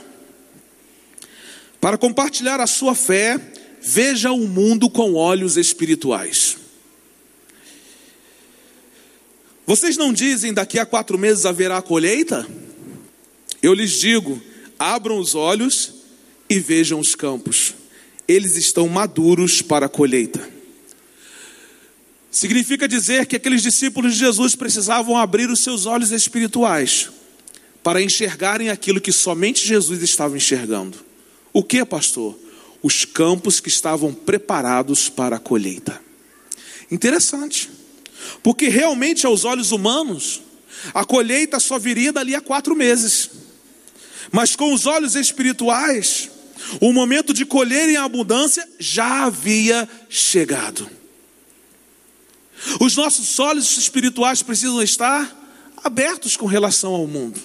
[1.79, 3.39] para compartilhar a sua fé,
[3.82, 6.58] veja o mundo com olhos espirituais.
[9.65, 12.48] Vocês não dizem daqui a quatro meses haverá colheita?
[13.62, 14.42] Eu lhes digo:
[14.78, 15.94] abram os olhos
[16.50, 17.76] e vejam os campos,
[18.28, 20.50] eles estão maduros para a colheita.
[22.32, 27.10] Significa dizer que aqueles discípulos de Jesus precisavam abrir os seus olhos espirituais
[27.84, 30.98] para enxergarem aquilo que somente Jesus estava enxergando.
[31.52, 32.38] O que, pastor?
[32.82, 36.02] Os campos que estavam preparados para a colheita.
[36.89, 37.70] Interessante,
[38.42, 40.42] porque realmente, aos olhos humanos,
[40.94, 43.30] a colheita só viria dali a quatro meses,
[44.32, 46.30] mas com os olhos espirituais,
[46.80, 50.89] o momento de colher em abundância já havia chegado.
[52.80, 55.36] Os nossos olhos espirituais precisam estar
[55.84, 57.39] abertos com relação ao mundo.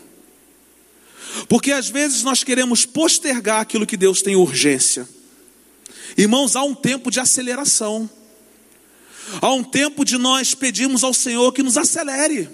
[1.48, 5.08] Porque às vezes nós queremos postergar aquilo que Deus tem urgência.
[6.16, 8.08] Irmãos, há um tempo de aceleração.
[9.40, 12.48] Há um tempo de nós pedirmos ao Senhor que nos acelere.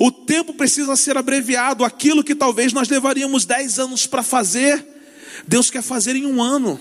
[0.00, 1.84] O tempo precisa ser abreviado.
[1.84, 4.84] Aquilo que talvez nós levaríamos dez anos para fazer,
[5.46, 6.78] Deus quer fazer em um ano.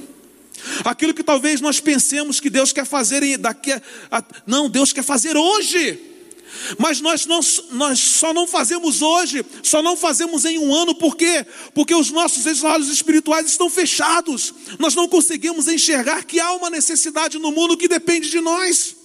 [0.83, 3.81] Aquilo que talvez nós pensemos que Deus quer fazer em, daqui a,
[4.11, 5.99] a, não, Deus quer fazer hoje.
[6.77, 7.39] Mas nós, não,
[7.71, 11.45] nós só não fazemos hoje, só não fazemos em um ano, por quê?
[11.73, 17.39] Porque os nossos olhos espirituais estão fechados, nós não conseguimos enxergar que há uma necessidade
[17.39, 18.96] no mundo que depende de nós.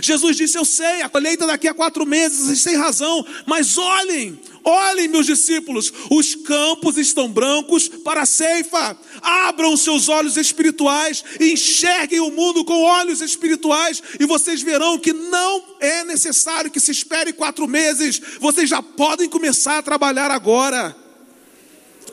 [0.00, 4.38] Jesus disse: Eu sei, a colheita daqui a quatro meses, vocês têm razão, mas olhem,
[4.64, 8.96] olhem, meus discípulos, os campos estão brancos para a ceifa.
[9.20, 15.64] Abram seus olhos espirituais, enxerguem o mundo com olhos espirituais, e vocês verão que não
[15.80, 20.96] é necessário que se espere quatro meses, vocês já podem começar a trabalhar agora.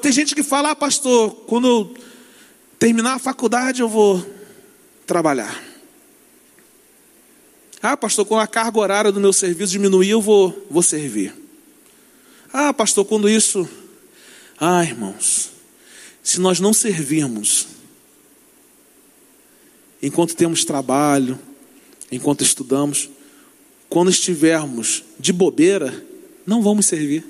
[0.01, 1.93] Tem gente que fala, ah, pastor, quando eu
[2.77, 4.25] terminar a faculdade eu vou
[5.05, 5.68] trabalhar.
[7.81, 11.33] Ah, pastor, quando a carga horária do meu serviço diminuir, eu vou, vou servir.
[12.51, 13.67] Ah, pastor, quando isso.
[14.59, 15.51] Ah, irmãos,
[16.21, 17.67] se nós não servirmos,
[20.01, 21.39] enquanto temos trabalho,
[22.11, 23.09] enquanto estudamos,
[23.87, 26.05] quando estivermos de bobeira,
[26.45, 27.25] não vamos servir.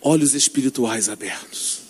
[0.00, 1.83] Olhos espirituais abertos.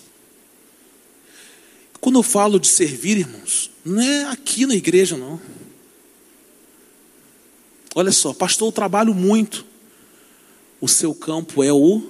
[2.05, 5.41] Quando eu falo de servir, irmãos, não é aqui na igreja, não.
[7.95, 9.65] Olha só, pastor, eu trabalho muito.
[10.79, 12.03] O seu campo é o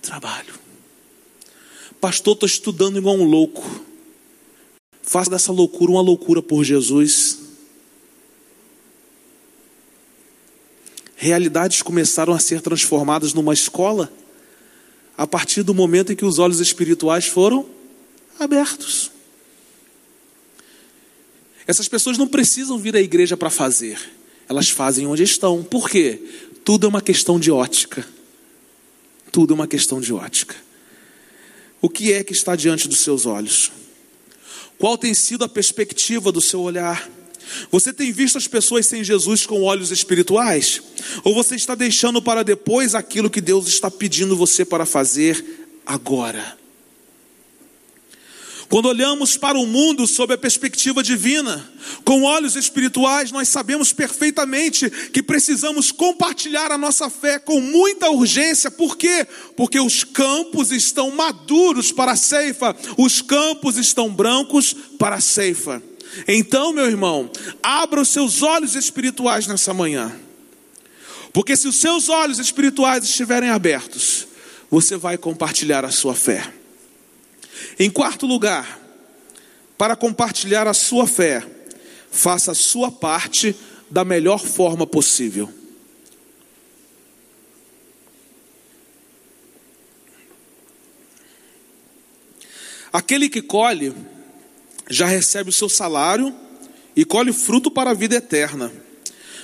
[0.00, 0.54] trabalho.
[2.00, 3.68] Pastor, estou estudando igual um louco.
[5.02, 7.40] Faça dessa loucura uma loucura por Jesus.
[11.16, 14.12] Realidades começaram a ser transformadas numa escola
[15.16, 17.77] a partir do momento em que os olhos espirituais foram
[18.38, 19.10] abertos.
[21.66, 23.98] Essas pessoas não precisam vir à igreja para fazer,
[24.48, 25.62] elas fazem onde estão.
[25.62, 26.20] Por quê?
[26.64, 28.06] Tudo é uma questão de ótica.
[29.30, 30.56] Tudo é uma questão de ótica.
[31.80, 33.70] O que é que está diante dos seus olhos?
[34.78, 37.08] Qual tem sido a perspectiva do seu olhar?
[37.70, 40.82] Você tem visto as pessoas sem Jesus com olhos espirituais?
[41.24, 45.44] Ou você está deixando para depois aquilo que Deus está pedindo você para fazer
[45.86, 46.57] agora?
[48.68, 51.66] Quando olhamos para o mundo sob a perspectiva divina,
[52.04, 58.70] com olhos espirituais, nós sabemos perfeitamente que precisamos compartilhar a nossa fé com muita urgência.
[58.70, 59.26] Por quê?
[59.56, 65.82] Porque os campos estão maduros para a ceifa, os campos estão brancos para a ceifa.
[66.26, 67.30] Então, meu irmão,
[67.62, 70.14] abra os seus olhos espirituais nessa manhã.
[71.32, 74.26] Porque se os seus olhos espirituais estiverem abertos,
[74.70, 76.57] você vai compartilhar a sua fé.
[77.78, 78.80] Em quarto lugar,
[79.76, 81.46] para compartilhar a sua fé,
[82.10, 83.54] faça a sua parte
[83.90, 85.52] da melhor forma possível.
[92.92, 93.94] Aquele que colhe
[94.88, 96.34] já recebe o seu salário
[96.96, 98.72] e colhe fruto para a vida eterna,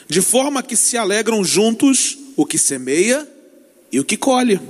[0.08, 3.28] de forma que se alegram juntos o que semeia
[3.92, 4.60] e o que colhe.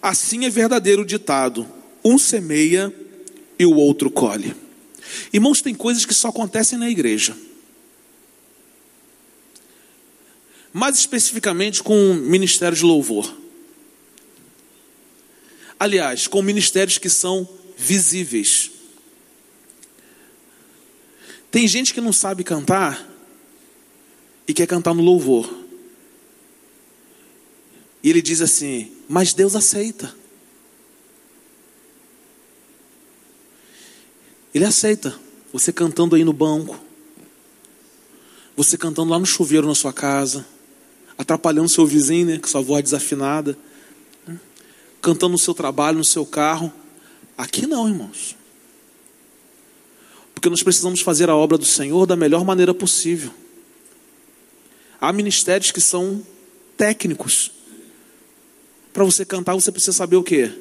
[0.00, 1.68] Assim é verdadeiro o ditado:
[2.08, 2.94] um semeia
[3.58, 4.54] e o outro colhe.
[5.32, 7.36] Irmãos, tem coisas que só acontecem na igreja.
[10.72, 13.34] Mais especificamente com o ministério de louvor.
[15.78, 18.70] Aliás, com ministérios que são visíveis.
[21.50, 23.06] Tem gente que não sabe cantar
[24.46, 25.52] e quer cantar no louvor.
[28.02, 30.17] E ele diz assim: Mas Deus aceita.
[34.58, 35.16] Ele aceita
[35.52, 36.76] você cantando aí no banco,
[38.56, 40.44] você cantando lá no chuveiro na sua casa,
[41.16, 43.56] atrapalhando seu vizinho, né, com sua voz desafinada,
[45.00, 46.72] cantando no seu trabalho, no seu carro.
[47.36, 48.34] Aqui não, irmãos.
[50.34, 53.30] Porque nós precisamos fazer a obra do Senhor da melhor maneira possível.
[55.00, 56.20] Há ministérios que são
[56.76, 57.52] técnicos.
[58.92, 60.52] Para você cantar, você precisa saber o quê?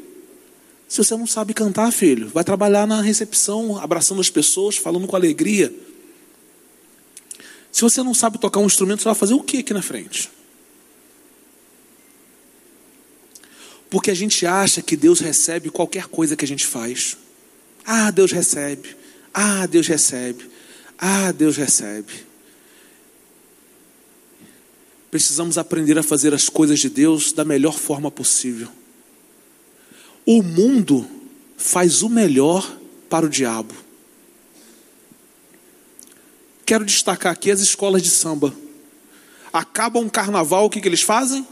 [0.87, 5.15] Se você não sabe cantar, filho, vai trabalhar na recepção, abraçando as pessoas, falando com
[5.15, 5.73] alegria.
[7.71, 10.31] Se você não sabe tocar um instrumento, você vai fazer o que aqui na frente?
[13.89, 17.17] Porque a gente acha que Deus recebe qualquer coisa que a gente faz.
[17.85, 18.95] Ah, Deus recebe.
[19.33, 20.49] Ah, Deus recebe.
[20.97, 22.11] Ah, Deus recebe.
[25.11, 28.69] Precisamos aprender a fazer as coisas de Deus da melhor forma possível.
[30.29, 31.07] O mundo
[31.55, 32.77] faz o melhor
[33.09, 33.73] para o diabo.
[36.65, 38.53] Quero destacar aqui as escolas de samba.
[39.53, 41.47] Acaba um carnaval, o que, que eles fazem?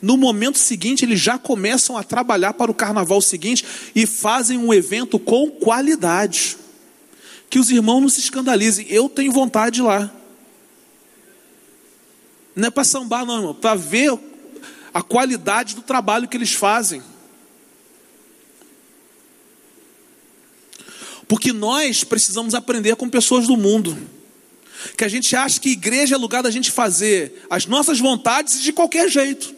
[0.00, 3.62] No momento seguinte, eles já começam a trabalhar para o carnaval seguinte
[3.94, 6.56] e fazem um evento com qualidade.
[7.50, 8.86] Que os irmãos não se escandalizem.
[8.88, 10.10] Eu tenho vontade de ir lá.
[12.56, 13.54] Não é para sambar, não, irmão.
[13.54, 14.18] Para ver
[14.94, 17.02] a qualidade do trabalho que eles fazem.
[21.26, 23.96] Porque nós precisamos aprender com pessoas do mundo.
[24.96, 28.72] Que a gente acha que igreja é lugar da gente fazer as nossas vontades de
[28.72, 29.54] qualquer jeito.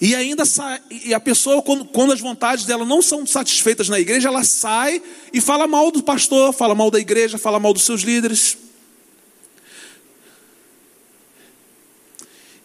[0.00, 3.98] E ainda sai, e a pessoa, quando, quando, as vontades dela não são satisfeitas na
[3.98, 7.84] igreja, ela sai e fala mal do pastor, fala mal da igreja, fala mal dos
[7.84, 8.58] seus líderes.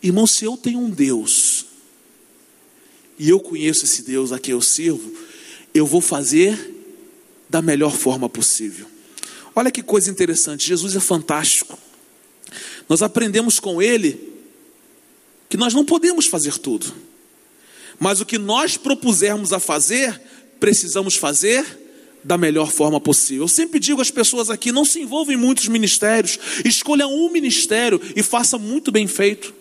[0.04, 1.66] Irmão, se eu tenho um Deus,
[3.18, 5.12] e eu conheço esse Deus a quem eu sirvo,
[5.74, 6.58] eu vou fazer
[7.50, 8.86] da melhor forma possível.
[9.56, 11.78] Olha que coisa interessante, Jesus é fantástico.
[12.88, 14.32] Nós aprendemos com ele
[15.50, 16.94] que nós não podemos fazer tudo,
[18.00, 20.20] mas o que nós propusermos a fazer,
[20.60, 21.66] precisamos fazer
[22.24, 23.44] da melhor forma possível.
[23.44, 28.00] Eu sempre digo às pessoas aqui: não se envolvam em muitos ministérios, escolha um ministério
[28.16, 29.54] e faça muito bem feito.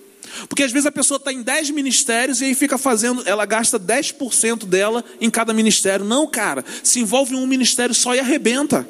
[0.49, 3.79] Porque às vezes a pessoa está em 10 ministérios e aí fica fazendo, ela gasta
[3.79, 6.05] 10% dela em cada ministério.
[6.05, 8.87] Não, cara, se envolve em um ministério só e arrebenta.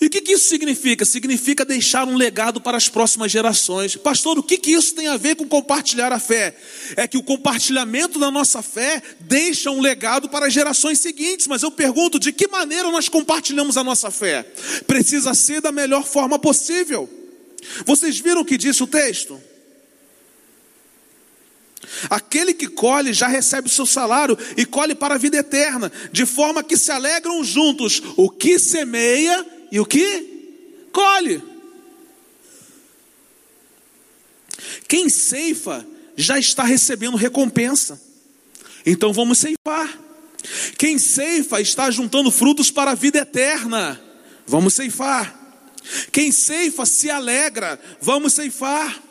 [0.00, 1.04] E o que, que isso significa?
[1.04, 3.96] Significa deixar um legado para as próximas gerações.
[3.96, 6.56] Pastor, o que, que isso tem a ver com compartilhar a fé?
[6.96, 11.46] É que o compartilhamento da nossa fé deixa um legado para as gerações seguintes.
[11.46, 14.42] Mas eu pergunto, de que maneira nós compartilhamos a nossa fé?
[14.86, 17.19] Precisa ser da melhor forma possível.
[17.84, 19.40] Vocês viram o que disse o texto?
[22.08, 26.26] Aquele que colhe já recebe o seu salário e colhe para a vida eterna, de
[26.26, 31.42] forma que se alegram juntos o que semeia e o que colhe.
[34.86, 35.86] Quem ceifa
[36.16, 38.00] já está recebendo recompensa,
[38.84, 39.98] então vamos ceifar.
[40.76, 44.00] Quem ceifa está juntando frutos para a vida eterna,
[44.46, 45.39] vamos ceifar.
[46.12, 49.02] Quem ceifa se alegra, vamos ceifar.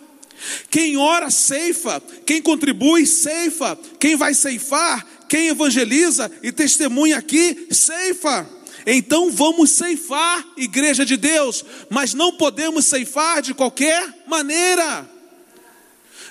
[0.70, 2.02] Quem ora, ceifa.
[2.26, 3.78] Quem contribui, ceifa.
[4.00, 8.48] Quem vai ceifar, quem evangeliza e testemunha aqui, ceifa.
[8.86, 15.08] Então vamos ceifar, igreja de Deus, mas não podemos ceifar de qualquer maneira.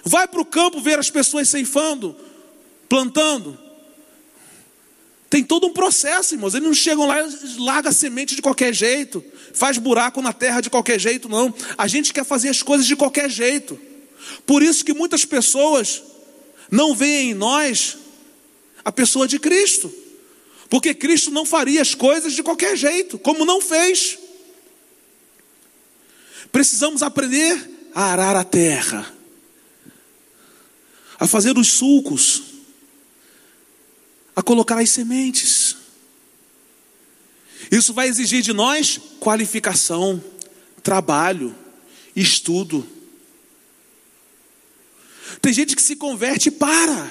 [0.02, 2.16] Vai para o campo ver as pessoas ceifando,
[2.88, 3.67] plantando.
[5.30, 6.54] Tem todo um processo, irmãos.
[6.54, 9.22] Eles não chegam lá e largam a semente de qualquer jeito,
[9.52, 11.54] faz buraco na terra de qualquer jeito, não.
[11.76, 13.78] A gente quer fazer as coisas de qualquer jeito.
[14.46, 16.02] Por isso que muitas pessoas
[16.70, 17.98] não veem em nós
[18.84, 19.92] a pessoa de Cristo.
[20.70, 24.18] Porque Cristo não faria as coisas de qualquer jeito, como não fez.
[26.50, 29.12] Precisamos aprender a arar a terra,
[31.18, 32.42] a fazer os sulcos,
[34.38, 35.76] a colocar as sementes.
[37.72, 40.22] Isso vai exigir de nós qualificação,
[40.80, 41.52] trabalho,
[42.14, 42.86] estudo.
[45.42, 47.10] Tem gente que se converte e para,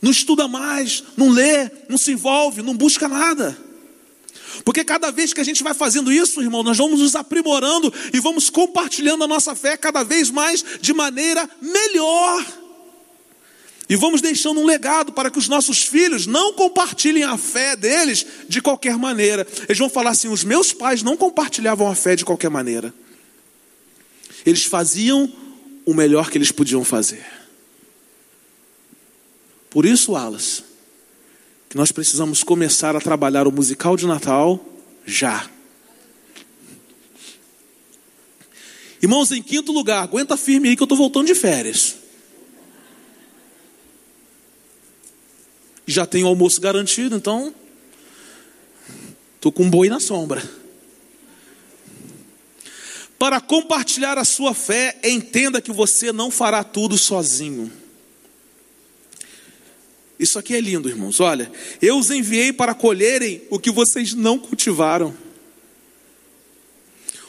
[0.00, 3.54] não estuda mais, não lê, não se envolve, não busca nada.
[4.64, 8.18] Porque cada vez que a gente vai fazendo isso, irmão, nós vamos nos aprimorando e
[8.18, 12.65] vamos compartilhando a nossa fé cada vez mais de maneira melhor.
[13.88, 18.26] E vamos deixando um legado para que os nossos filhos não compartilhem a fé deles
[18.48, 19.46] de qualquer maneira.
[19.68, 22.92] Eles vão falar assim: os meus pais não compartilhavam a fé de qualquer maneira.
[24.44, 25.32] Eles faziam
[25.84, 27.24] o melhor que eles podiam fazer.
[29.70, 30.64] Por isso, Wallace,
[31.68, 34.64] que nós precisamos começar a trabalhar o musical de Natal
[35.04, 35.48] já.
[39.00, 42.05] Irmãos, em quinto lugar, aguenta firme aí que eu estou voltando de férias.
[45.86, 47.54] Já tenho almoço garantido, então
[49.36, 50.42] estou com um boi na sombra.
[53.18, 57.72] Para compartilhar a sua fé, entenda que você não fará tudo sozinho.
[60.18, 61.20] Isso aqui é lindo, irmãos.
[61.20, 65.14] Olha, eu os enviei para colherem o que vocês não cultivaram.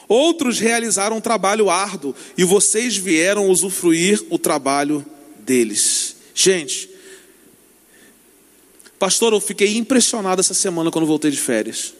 [0.08, 5.04] Outros realizaram um trabalho árduo e vocês vieram usufruir o trabalho
[5.40, 6.16] deles.
[6.34, 6.88] Gente,
[8.98, 11.94] pastor, eu fiquei impressionado essa semana quando voltei de férias.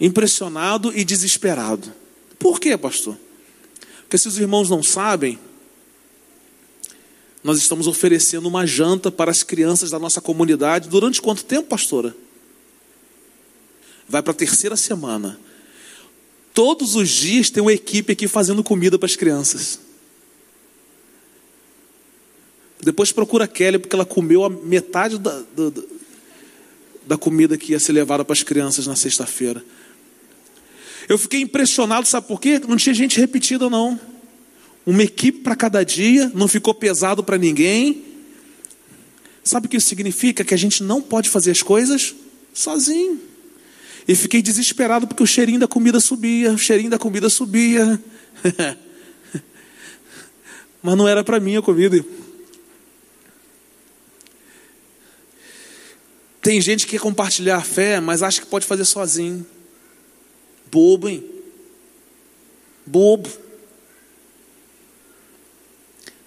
[0.00, 1.92] Impressionado e desesperado.
[2.38, 3.16] Por quê, pastor?
[4.02, 5.38] Porque se os irmãos não sabem,
[7.42, 10.88] nós estamos oferecendo uma janta para as crianças da nossa comunidade.
[10.88, 12.14] Durante quanto tempo, pastora?
[14.08, 15.38] Vai para a terceira semana.
[16.54, 19.80] Todos os dias tem uma equipe aqui fazendo comida para as crianças.
[22.82, 25.82] Depois procura a Kelly, porque ela comeu a metade da, da,
[27.06, 29.64] da comida que ia ser levada para as crianças na sexta-feira.
[31.08, 32.60] Eu fiquei impressionado, sabe por quê?
[32.66, 33.98] Não tinha gente repetida, não
[34.84, 38.04] uma equipe para cada dia, não ficou pesado para ninguém.
[39.44, 40.44] Sabe o que isso significa?
[40.44, 42.14] Que a gente não pode fazer as coisas
[42.52, 43.20] sozinho.
[44.06, 48.02] E fiquei desesperado porque o cheirinho da comida subia, o cheirinho da comida subia.
[50.82, 52.04] Mas não era para mim a comida.
[56.42, 59.46] Tem gente que quer compartilhar a fé, mas acha que pode fazer sozinho.
[60.70, 61.24] Bobo, hein?
[62.84, 63.30] Bobo.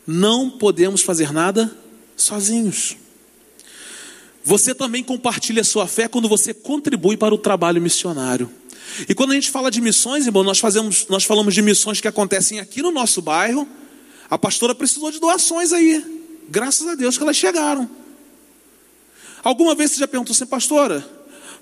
[0.08, 1.76] Não podemos fazer nada
[2.16, 2.96] sozinhos.
[4.42, 8.50] Você também compartilha a sua fé quando você contribui para o trabalho missionário.
[9.10, 12.08] E quando a gente fala de missões, irmão, nós, fazemos, nós falamos de missões que
[12.08, 13.68] acontecem aqui no nosso bairro.
[14.30, 16.22] A pastora precisou de doações aí.
[16.48, 18.05] Graças a Deus que elas chegaram.
[19.46, 21.08] Alguma vez você já perguntou assim, pastora?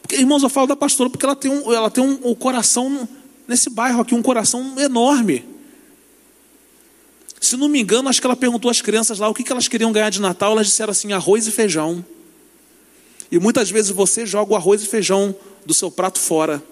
[0.02, 3.06] Porque, irmãos, eu falo da pastora porque ela tem um, ela tem um, um coração
[3.46, 5.46] nesse bairro aqui, um coração enorme.
[7.42, 9.92] Se não me engano, acho que ela perguntou às crianças lá o que elas queriam
[9.92, 10.54] ganhar de Natal.
[10.54, 12.06] Elas disseram assim: arroz e feijão.
[13.30, 16.64] E muitas vezes você joga o arroz e feijão do seu prato fora.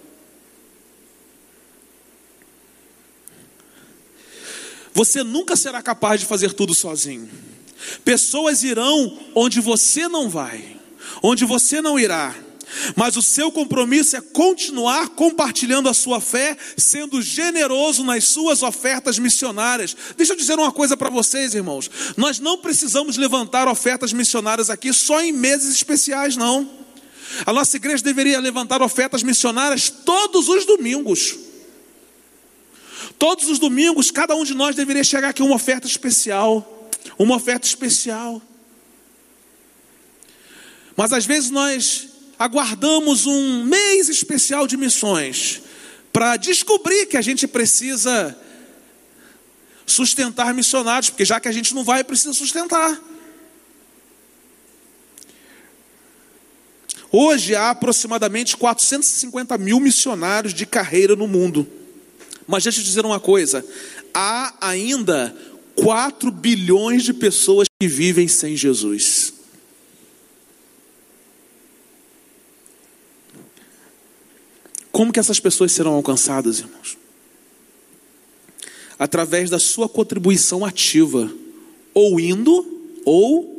[4.93, 7.29] Você nunca será capaz de fazer tudo sozinho.
[8.05, 10.79] Pessoas irão onde você não vai,
[11.21, 12.35] onde você não irá.
[12.95, 19.19] Mas o seu compromisso é continuar compartilhando a sua fé, sendo generoso nas suas ofertas
[19.19, 19.95] missionárias.
[20.15, 21.89] Deixa eu dizer uma coisa para vocês, irmãos.
[22.15, 26.69] Nós não precisamos levantar ofertas missionárias aqui só em meses especiais, não.
[27.45, 31.37] A nossa igreja deveria levantar ofertas missionárias todos os domingos.
[33.17, 36.89] Todos os domingos, cada um de nós deveria chegar aqui uma oferta especial.
[37.17, 38.41] Uma oferta especial.
[40.95, 45.61] Mas às vezes nós aguardamos um mês especial de missões
[46.11, 48.37] para descobrir que a gente precisa
[49.85, 52.99] sustentar missionários, porque já que a gente não vai, precisa sustentar.
[57.11, 61.67] Hoje há aproximadamente 450 mil missionários de carreira no mundo.
[62.47, 63.65] Mas deixa eu dizer uma coisa:
[64.13, 65.35] há ainda
[65.75, 69.33] 4 bilhões de pessoas que vivem sem Jesus.
[74.91, 76.97] Como que essas pessoas serão alcançadas, irmãos?
[78.99, 81.31] Através da sua contribuição ativa,
[81.93, 83.51] ou indo, ou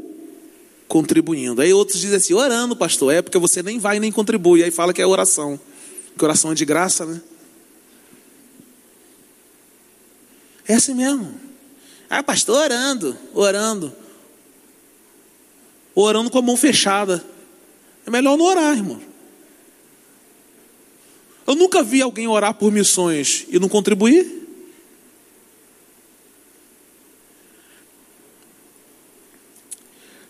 [0.86, 1.62] contribuindo.
[1.62, 4.62] Aí outros dizem assim, orando, pastor, é porque você nem vai nem contribui.
[4.62, 5.58] Aí fala que é oração.
[6.16, 7.20] Que oração é de graça, né?
[10.68, 11.34] É assim mesmo.
[12.08, 13.92] Ah, pastor, orando, orando.
[15.94, 17.24] Orando com a mão fechada.
[18.06, 19.00] É melhor não orar, irmão.
[21.46, 24.42] Eu nunca vi alguém orar por missões e não contribuir.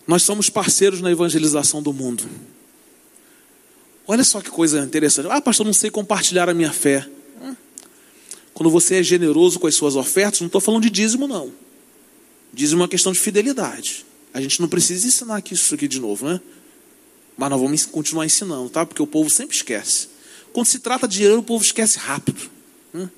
[0.06, 2.24] Nós somos parceiros na evangelização do mundo.
[4.06, 5.28] Olha só que coisa interessante.
[5.30, 7.08] Ah, pastor, não sei compartilhar a minha fé.
[8.52, 11.52] Quando você é generoso com as suas ofertas, não estou falando de dízimo, não.
[12.52, 14.04] Dízimo é uma questão de fidelidade.
[14.34, 16.40] A gente não precisa ensinar aqui isso aqui de novo, né?
[17.36, 18.84] Mas nós vamos continuar ensinando, tá?
[18.84, 20.08] Porque o povo sempre esquece.
[20.52, 22.50] Quando se trata de dinheiro, o povo esquece rápido.
[22.92, 23.08] Né?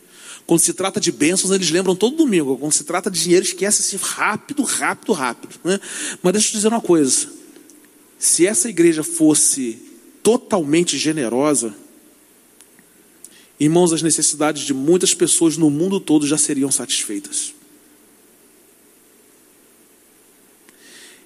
[0.46, 2.56] Quando se trata de bênçãos, eles lembram todo domingo.
[2.56, 5.58] Quando se trata de dinheiro, esquece-se rápido, rápido, rápido.
[5.64, 5.80] Né?
[6.22, 7.28] Mas deixa eu te dizer uma coisa:
[8.18, 9.78] se essa igreja fosse
[10.22, 11.74] totalmente generosa,
[13.58, 17.54] irmãos, as necessidades de muitas pessoas no mundo todo já seriam satisfeitas.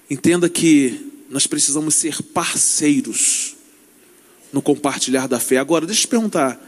[0.09, 3.58] Entenda que nós precisamos ser parceiros
[4.51, 5.57] no compartilhar da fé.
[5.57, 6.59] Agora, deixa eu te perguntar: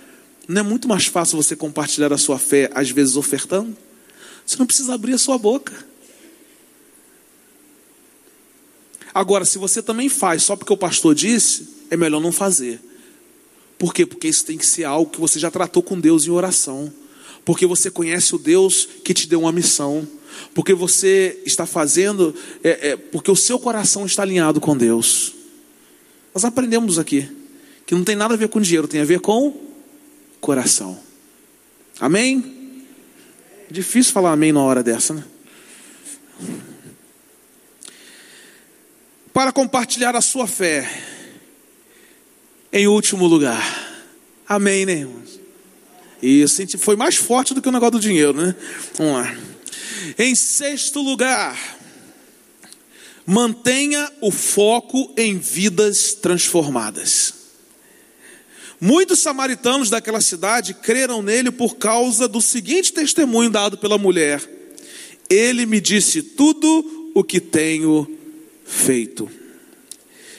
[0.47, 3.75] não é muito mais fácil você compartilhar a sua fé, às vezes ofertando?
[4.45, 5.73] Você não precisa abrir a sua boca.
[9.13, 12.79] Agora, se você também faz só porque o pastor disse, é melhor não fazer.
[13.77, 14.05] Por quê?
[14.05, 16.91] Porque isso tem que ser algo que você já tratou com Deus em oração.
[17.43, 20.07] Porque você conhece o Deus que te deu uma missão.
[20.53, 25.33] Porque você está fazendo, é, é, porque o seu coração está alinhado com Deus.
[26.33, 27.40] Nós aprendemos aqui
[27.91, 29.53] que não tem nada a ver com dinheiro, tem a ver com
[30.39, 30.97] coração.
[31.99, 32.85] Amém?
[33.69, 35.25] Difícil falar amém na hora dessa, né?
[39.33, 40.89] Para compartilhar a sua fé,
[42.71, 43.61] em último lugar.
[44.47, 45.37] Amém, né, irmãos?
[46.23, 48.55] Isso, foi mais forte do que o negócio do dinheiro, né?
[48.93, 49.37] Vamos lá.
[50.17, 51.59] Em sexto lugar,
[53.25, 57.40] mantenha o foco em vidas transformadas.
[58.83, 64.41] Muitos samaritanos daquela cidade creram nele por causa do seguinte testemunho dado pela mulher:
[65.29, 68.07] Ele me disse tudo o que tenho
[68.65, 69.29] feito.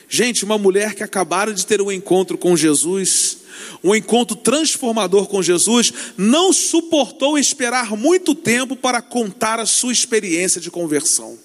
[0.09, 3.37] Gente, uma mulher que acabara de ter um encontro com Jesus,
[3.81, 10.59] um encontro transformador com Jesus, não suportou esperar muito tempo para contar a sua experiência
[10.59, 11.39] de conversão.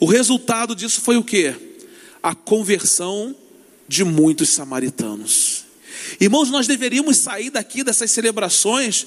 [0.00, 1.54] O resultado disso foi o que?
[2.20, 3.36] A conversão
[3.88, 5.64] de muitos samaritanos.
[6.20, 9.06] Irmãos, nós deveríamos sair daqui dessas celebrações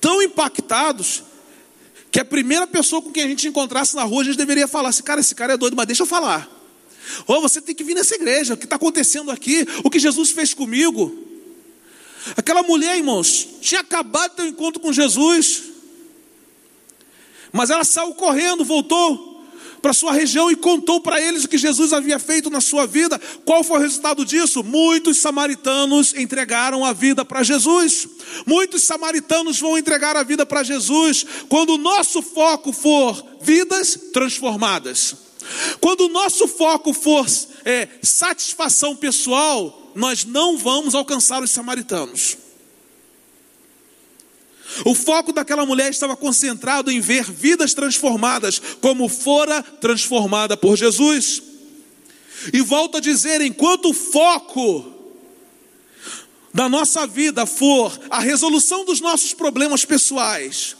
[0.00, 1.24] tão impactados
[2.10, 4.88] que a primeira pessoa com quem a gente encontrasse na rua, a gente deveria falar
[4.88, 6.48] assim: cara, esse cara é doido, mas deixa eu falar.
[7.26, 10.30] Ou você tem que vir nessa igreja, o que está acontecendo aqui, o que Jesus
[10.30, 11.26] fez comigo.
[12.36, 15.62] Aquela mulher, irmãos, tinha acabado de ter um encontro com Jesus,
[17.52, 19.29] mas ela saiu correndo, voltou,
[19.80, 23.20] para sua região e contou para eles o que Jesus havia feito na sua vida.
[23.44, 24.62] Qual foi o resultado disso?
[24.62, 28.08] Muitos samaritanos entregaram a vida para Jesus.
[28.46, 35.14] Muitos samaritanos vão entregar a vida para Jesus quando o nosso foco for vidas transformadas.
[35.80, 37.26] Quando o nosso foco for
[37.64, 42.36] é, satisfação pessoal, nós não vamos alcançar os samaritanos.
[44.84, 51.42] O foco daquela mulher estava concentrado em ver vidas transformadas, como fora transformada por Jesus.
[52.52, 54.92] E volto a dizer: enquanto o foco
[56.52, 60.76] da nossa vida for a resolução dos nossos problemas pessoais,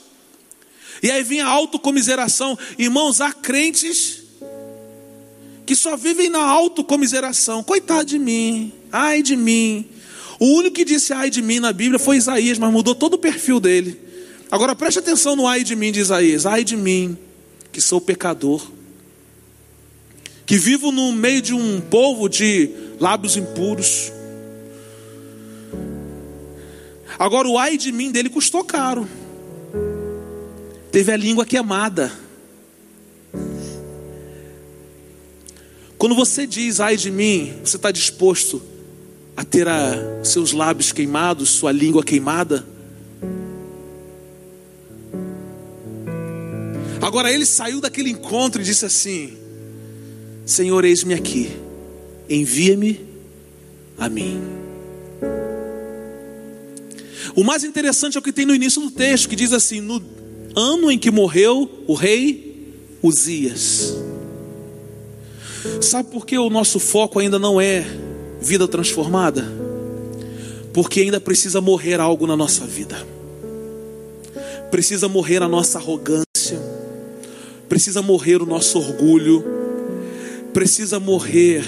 [1.01, 4.21] e aí vem a autocomiseração, irmãos, há crentes
[5.65, 9.87] que só vivem na autocomiseração, coitado de mim, ai de mim,
[10.41, 13.17] o único que disse ai de mim na Bíblia foi Isaías, mas mudou todo o
[13.19, 13.95] perfil dele.
[14.49, 16.47] Agora preste atenção no ai de mim de Isaías.
[16.47, 17.15] Ai de mim,
[17.71, 18.67] que sou pecador,
[20.43, 24.11] que vivo no meio de um povo de lábios impuros.
[27.19, 29.07] Agora o ai de mim dele custou caro.
[30.91, 32.11] Teve a língua queimada.
[35.99, 38.70] Quando você diz ai de mim, você está disposto
[39.41, 42.63] a ter a, seus lábios queimados, sua língua queimada?
[47.01, 49.33] Agora ele saiu daquele encontro e disse assim:
[50.45, 51.49] Senhor, eis-me aqui,
[52.29, 53.03] envia-me
[53.97, 54.39] a mim.
[57.35, 59.99] O mais interessante é o que tem no início do texto, que diz assim: No
[60.55, 63.95] ano em que morreu o rei Uzias.
[65.81, 67.83] Sabe por que o nosso foco ainda não é
[68.41, 69.45] vida transformada?
[70.73, 73.07] Porque ainda precisa morrer algo na nossa vida.
[74.71, 76.59] Precisa morrer a nossa arrogância,
[77.67, 79.43] precisa morrer o nosso orgulho,
[80.53, 81.63] precisa morrer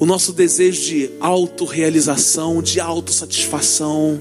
[0.00, 4.20] o nosso desejo de autorrealização, de autossatisfação.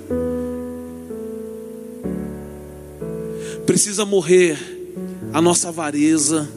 [3.66, 4.58] Precisa morrer
[5.32, 6.49] a nossa avareza.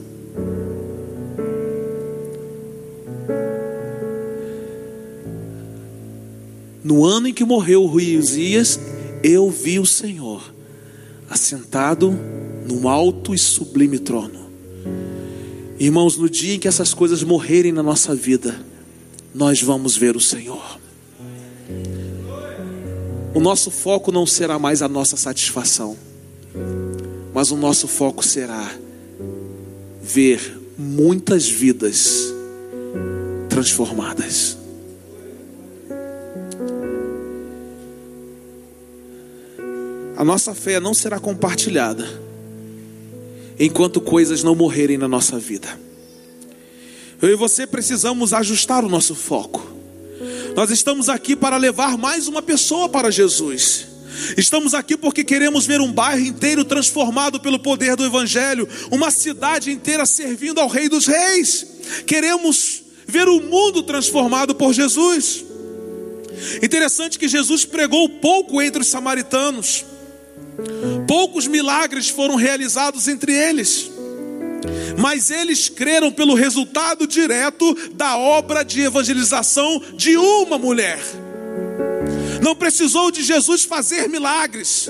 [6.83, 8.81] No ano em que morreu o rei Uzias,
[9.23, 10.43] eu vi o Senhor
[11.29, 12.11] assentado
[12.67, 14.51] num alto e sublime trono.
[15.79, 18.61] Irmãos, no dia em que essas coisas morrerem na nossa vida,
[19.35, 20.79] nós vamos ver o Senhor.
[23.33, 25.97] O nosso foco não será mais a nossa satisfação,
[27.33, 28.71] mas o nosso foco será
[30.03, 32.35] ver muitas vidas
[33.49, 34.60] transformadas.
[40.21, 42.07] A nossa fé não será compartilhada
[43.59, 45.81] enquanto coisas não morrerem na nossa vida.
[47.23, 49.67] Eu e você precisamos ajustar o nosso foco.
[50.55, 53.87] Nós estamos aqui para levar mais uma pessoa para Jesus.
[54.37, 59.71] Estamos aqui porque queremos ver um bairro inteiro transformado pelo poder do Evangelho, uma cidade
[59.71, 61.67] inteira servindo ao Rei dos Reis.
[62.07, 65.47] Queremos ver o mundo transformado por Jesus.
[66.63, 69.87] Interessante que Jesus pregou pouco entre os samaritanos,
[71.07, 73.91] poucos milagres foram realizados entre eles
[74.99, 81.01] mas eles creram pelo resultado direto da obra de evangelização de uma mulher.
[82.43, 84.89] Não precisou de Jesus fazer milagres,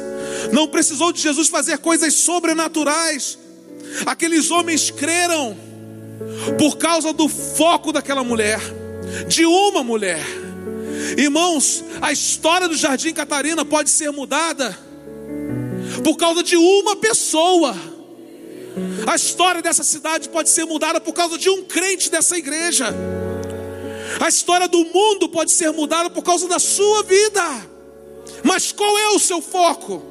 [0.53, 3.39] não precisou de Jesus fazer coisas sobrenaturais.
[4.07, 5.57] Aqueles homens creram
[6.59, 8.61] por causa do foco daquela mulher,
[9.27, 10.25] de uma mulher.
[11.16, 14.79] Irmãos, a história do Jardim Catarina pode ser mudada
[16.03, 17.74] por causa de uma pessoa.
[19.07, 22.94] A história dessa cidade pode ser mudada por causa de um crente dessa igreja.
[24.20, 27.42] A história do mundo pode ser mudada por causa da sua vida.
[28.42, 30.03] Mas qual é o seu foco?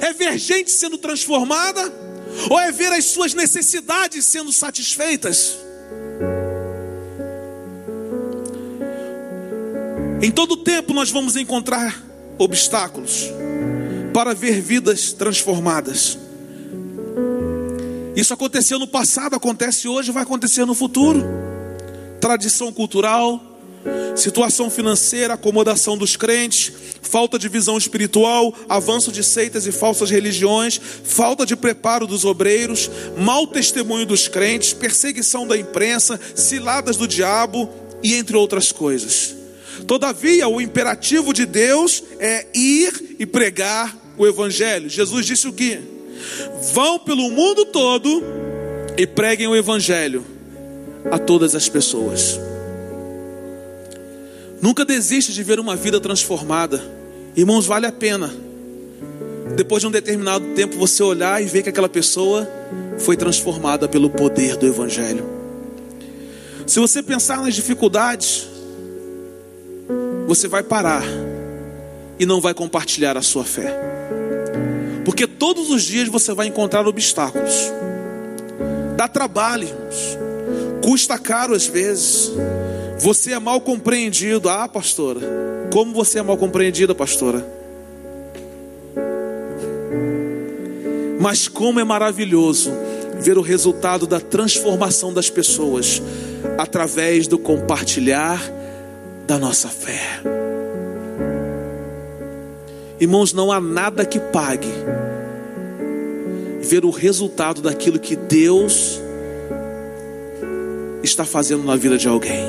[0.00, 1.92] É ver gente sendo transformada?
[2.50, 5.58] Ou é ver as suas necessidades sendo satisfeitas?
[10.20, 12.02] Em todo tempo nós vamos encontrar
[12.38, 13.30] obstáculos
[14.14, 16.16] para ver vidas transformadas.
[18.14, 21.20] Isso aconteceu no passado, acontece hoje, vai acontecer no futuro.
[22.20, 23.42] Tradição cultural,
[24.14, 30.80] situação financeira, acomodação dos crentes, falta de visão espiritual, avanço de seitas e falsas religiões,
[31.02, 32.88] falta de preparo dos obreiros,
[33.18, 37.68] mau testemunho dos crentes, perseguição da imprensa, ciladas do diabo
[38.00, 39.34] e entre outras coisas.
[39.88, 44.88] Todavia, o imperativo de Deus é ir e pregar o evangelho.
[44.88, 45.94] Jesus disse o que?
[46.72, 48.22] Vão pelo mundo todo
[48.96, 50.24] e preguem o Evangelho
[51.10, 52.38] a todas as pessoas.
[54.60, 56.82] Nunca desiste de ver uma vida transformada.
[57.36, 58.32] Irmãos, vale a pena.
[59.56, 62.48] Depois de um determinado tempo, você olhar e ver que aquela pessoa
[62.98, 65.24] foi transformada pelo poder do Evangelho.
[66.66, 68.46] Se você pensar nas dificuldades,
[70.26, 71.04] você vai parar
[72.18, 73.93] e não vai compartilhar a sua fé.
[75.04, 77.72] Porque todos os dias você vai encontrar obstáculos.
[78.96, 79.68] Dá trabalho.
[80.82, 82.32] Custa caro às vezes.
[82.98, 84.48] Você é mal compreendido.
[84.48, 85.20] Ah, pastora.
[85.72, 87.44] Como você é mal compreendida, pastora?
[91.20, 92.70] Mas como é maravilhoso
[93.20, 96.02] ver o resultado da transformação das pessoas
[96.58, 98.40] através do compartilhar
[99.26, 100.20] da nossa fé.
[103.00, 104.70] Irmãos, não há nada que pague
[106.62, 109.00] ver o resultado daquilo que Deus
[111.02, 112.44] está fazendo na vida de alguém.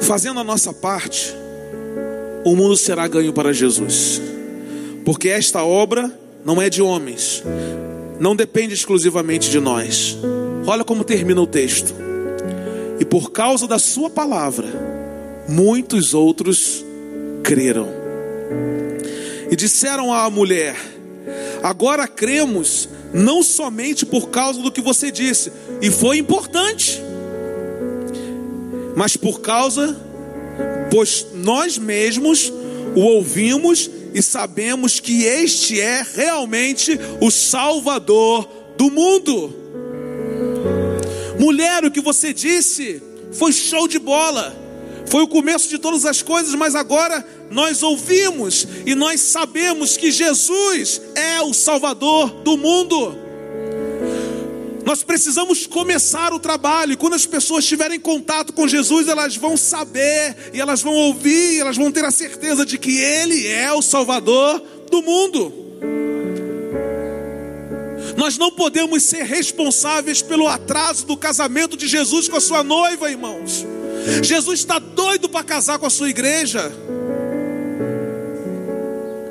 [0.00, 1.34] Fazendo a nossa parte,
[2.44, 4.20] o mundo será ganho para Jesus,
[5.04, 6.10] porque esta obra
[6.44, 7.42] não é de homens,
[8.18, 10.18] não depende exclusivamente de nós.
[10.66, 11.94] Olha como termina o texto.
[12.98, 14.66] E por causa da Sua palavra,
[15.48, 16.84] muitos outros
[17.42, 17.88] creram.
[19.50, 20.76] E disseram à mulher:
[21.62, 27.02] Agora cremos, não somente por causa do que você disse, e foi importante,
[28.96, 29.96] mas por causa,
[30.90, 32.52] pois nós mesmos
[32.94, 39.54] o ouvimos e sabemos que este é realmente o Salvador do mundo.
[41.38, 44.54] Mulher, o que você disse foi show de bola,
[45.12, 50.10] foi o começo de todas as coisas, mas agora nós ouvimos e nós sabemos que
[50.10, 53.14] Jesus é o Salvador do mundo.
[54.86, 59.54] Nós precisamos começar o trabalho, e quando as pessoas estiverem contato com Jesus, elas vão
[59.54, 63.70] saber, e elas vão ouvir, e elas vão ter a certeza de que Ele é
[63.70, 65.52] o Salvador do mundo.
[68.16, 73.10] Nós não podemos ser responsáveis pelo atraso do casamento de Jesus com a sua noiva,
[73.10, 73.66] irmãos.
[74.22, 76.72] Jesus está doido para casar com a sua igreja,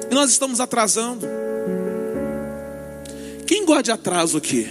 [0.09, 1.25] e nós estamos atrasando.
[3.47, 4.69] Quem gosta de atraso aqui?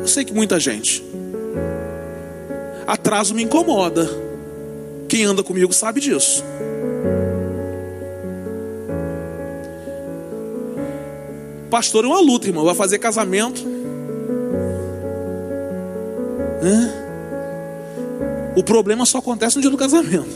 [0.00, 1.02] Eu sei que muita gente.
[2.86, 4.08] Atraso me incomoda.
[5.08, 6.42] Quem anda comigo sabe disso.
[11.70, 12.64] Pastor é uma luta, irmão.
[12.64, 13.62] Vai fazer casamento.
[18.58, 20.26] O problema só acontece no dia do casamento.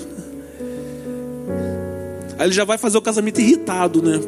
[2.39, 4.21] Aí ele já vai fazer o casamento irritado, né?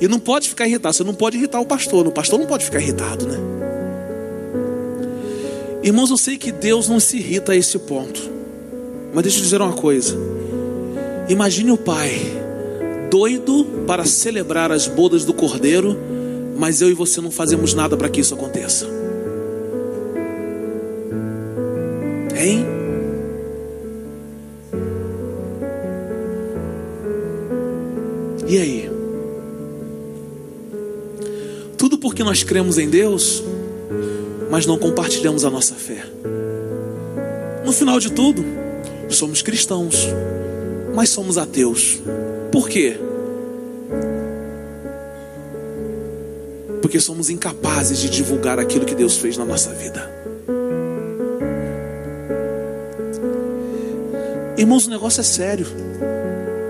[0.00, 0.92] E não pode ficar irritado.
[0.92, 2.08] Você não pode irritar o pastor.
[2.08, 3.38] O pastor não pode ficar irritado, né?
[5.84, 8.20] Irmãos, eu sei que Deus não se irrita a esse ponto.
[9.14, 10.16] Mas deixa eu dizer uma coisa.
[11.28, 12.10] Imagine o pai
[13.08, 15.96] doido para celebrar as bodas do cordeiro,
[16.58, 18.99] mas eu e você não fazemos nada para que isso aconteça.
[28.48, 28.90] E aí?
[32.20, 33.42] porque nós cremos em Deus,
[34.50, 36.04] mas não compartilhamos a nossa fé.
[37.64, 38.44] No final de tudo,
[39.08, 40.06] somos cristãos,
[40.94, 41.98] mas somos ateus.
[42.50, 42.98] Por quê?
[46.82, 50.09] Porque somos incapazes de divulgar aquilo que Deus fez na nossa vida.
[54.60, 55.66] Irmãos, o negócio é sério.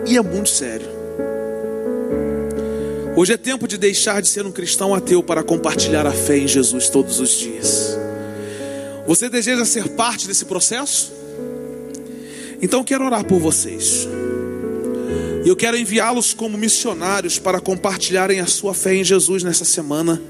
[0.06, 0.86] E é muito sério.
[3.16, 6.46] Hoje é tempo de deixar de ser um cristão ateu para compartilhar a fé em
[6.46, 7.98] Jesus todos os dias.
[9.08, 11.12] Você deseja ser parte desse processo?
[12.62, 14.06] Então quero orar por vocês.
[15.44, 20.22] E eu quero enviá-los como missionários para compartilharem a sua fé em Jesus nessa semana,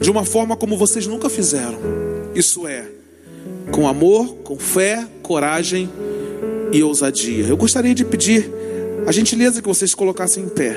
[0.00, 1.78] de uma forma como vocês nunca fizeram.
[2.34, 2.88] Isso é,
[3.70, 5.88] com amor, com fé, coragem
[6.74, 7.46] e ousadia.
[7.46, 8.50] Eu gostaria de pedir
[9.06, 10.76] a gentileza que vocês colocassem em pé.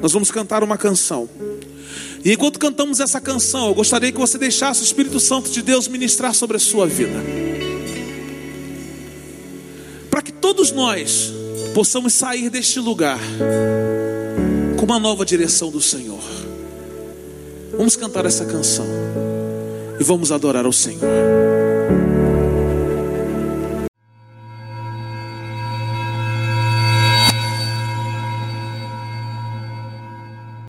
[0.00, 1.26] Nós vamos cantar uma canção.
[2.22, 5.88] E enquanto cantamos essa canção, eu gostaria que você deixasse o Espírito Santo de Deus
[5.88, 7.18] ministrar sobre a sua vida.
[10.10, 11.32] Para que todos nós
[11.72, 13.20] possamos sair deste lugar
[14.76, 16.22] com uma nova direção do Senhor.
[17.72, 18.86] Vamos cantar essa canção
[19.98, 21.75] e vamos adorar ao Senhor.